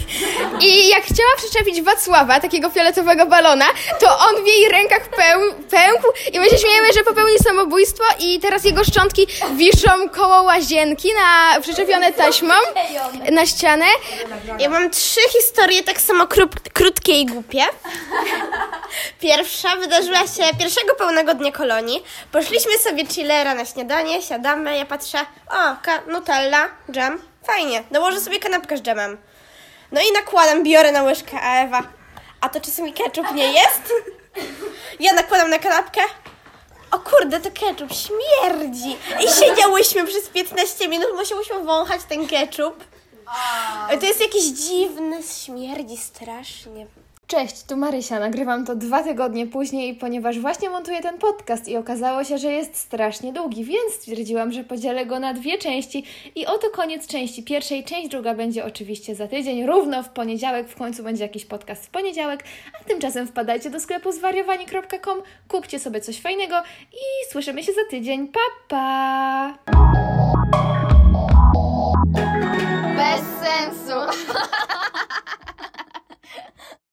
I 0.62 0.88
jak 0.88 1.04
chciała 1.04 1.30
przyczepić 1.38 1.82
Wacława, 1.82 2.39
takiego 2.39 2.70
fioletowego 2.70 3.26
balona, 3.26 3.65
to 4.00 4.20
on 4.20 4.43
w 4.43 4.48
jej 4.48 4.70
rękach 4.70 5.10
peł, 5.10 5.39
pękł 5.70 6.08
i 6.34 6.39
my 6.39 6.50
się 6.50 6.58
śmiejemy, 6.58 6.93
że 6.93 7.04
popełnił 7.04 7.38
samobójstwo 7.38 8.04
i 8.20 8.39
teraz 8.39 8.63
jego 8.63 8.84
szczątki 8.84 9.28
wiszą 9.56 10.10
koło 10.10 10.41
łazienki 10.43 11.10
na, 11.13 11.62
przyczepione 11.62 12.13
taśmą 12.13 12.54
na 13.32 13.46
ścianę. 13.46 13.86
Ja 14.60 14.70
mam 14.70 14.89
trzy 14.89 15.22
historie 15.38 15.84
tak 15.84 16.02
samo 16.02 16.28
krót, 16.28 16.47
krótkie 16.74 17.22
i 17.22 17.26
głupie. 17.26 17.64
Pierwsza 19.20 19.76
wydarzyła 19.76 20.20
się 20.20 20.44
pierwszego 20.60 20.96
pełnego 20.96 21.34
dnia 21.34 21.52
kolonii. 21.52 22.04
Poszliśmy 22.32 22.78
sobie 22.78 23.06
chillera 23.06 23.56
na 23.56 23.66
śniadanie, 23.66 24.22
siadamy, 24.22 24.78
ja 24.78 24.86
patrzę, 24.86 25.18
o, 25.50 26.12
nutella, 26.12 26.70
dżem, 26.92 27.22
fajnie, 27.48 27.84
dołożę 27.92 28.22
sobie 28.22 28.40
kanapkę 28.40 28.78
z 28.78 28.82
dżemem. 28.82 29.18
No 29.92 30.02
i 30.02 30.12
nakładam, 30.12 30.64
biorę 30.64 30.92
na 30.92 31.04
łyżkę, 31.04 31.38
a 31.42 31.64
Ewa, 31.64 31.84
a 32.42 32.50
to 32.50 32.62
czasami 32.62 32.94
ketchup 32.94 33.32
nie 33.32 33.54
jest? 33.54 33.94
Ja 35.00 35.14
nakładam 35.14 35.50
na 35.50 35.60
kanapkę, 35.60 36.02
o 36.92 37.00
kurde, 37.00 37.40
to 37.40 37.50
ketchup 37.52 37.90
śmierdzi. 37.94 38.98
I 39.20 39.28
siedziałyśmy 39.40 40.06
przez 40.06 40.30
15 40.30 40.88
minut, 40.88 41.08
musiałyśmy 41.16 41.64
wąchać 41.64 42.02
ten 42.10 42.28
ketchup. 42.28 42.84
To 44.00 44.06
jest 44.06 44.22
jakiś 44.22 44.44
dziwny, 44.44 45.24
śmierdzi 45.24 45.98
strasznie. 45.98 46.88
Cześć, 47.28 47.63
tu 47.63 47.78
Marysia. 47.78 48.20
Nagrywam 48.20 48.66
to 48.66 48.76
dwa 48.76 49.04
tygodnie 49.04 49.48
później, 49.48 49.96
ponieważ 49.96 50.40
właśnie 50.40 50.70
montuję 50.70 51.02
ten 51.02 51.18
podcast 51.18 51.68
i 51.68 51.78
okazało 51.78 52.24
się, 52.24 52.38
że 52.38 52.52
jest 52.52 52.76
strasznie 52.76 53.34
długi, 53.34 53.63
więc 53.63 53.94
stwierdziłam, 53.94 54.52
że 54.52 54.63
podzielę 54.63 55.06
go 55.06 55.20
na 55.20 55.34
dwie 55.34 55.58
części 55.58 56.04
i 56.36 56.46
oto 56.46 56.70
koniec 56.70 57.08
części 57.08 57.44
pierwszej. 57.44 57.84
Część 57.84 58.10
druga 58.10 58.34
będzie 58.34 58.66
oczywiście 58.66 59.16
za 59.16 59.28
tydzień, 59.28 59.66
równo 59.66 60.04
w 60.04 60.10
poniedziałek. 60.10 60.70
W 60.70 60.76
końcu 60.76 61.04
będzie 61.04 61.24
jakiś 61.24 61.46
podcast 61.46 61.86
w 61.86 61.90
poniedziałek, 61.90 62.44
a 62.82 62.84
tymczasem 62.84 63.28
wpadajcie 63.28 63.70
do 63.70 63.80
sklepu 63.80 64.12
zwariowani.com, 64.12 65.22
kupcie 65.48 65.80
sobie 65.80 66.02
coś 66.02 66.22
fajnego 66.22 66.56
i 66.94 67.32
słyszymy 67.32 67.63
się 67.63 67.74
za 67.74 67.86
tydzień. 67.90 68.28
Pa, 68.28 68.40
pa! 68.68 70.77
bel 72.98 73.22
senso. 73.40 74.08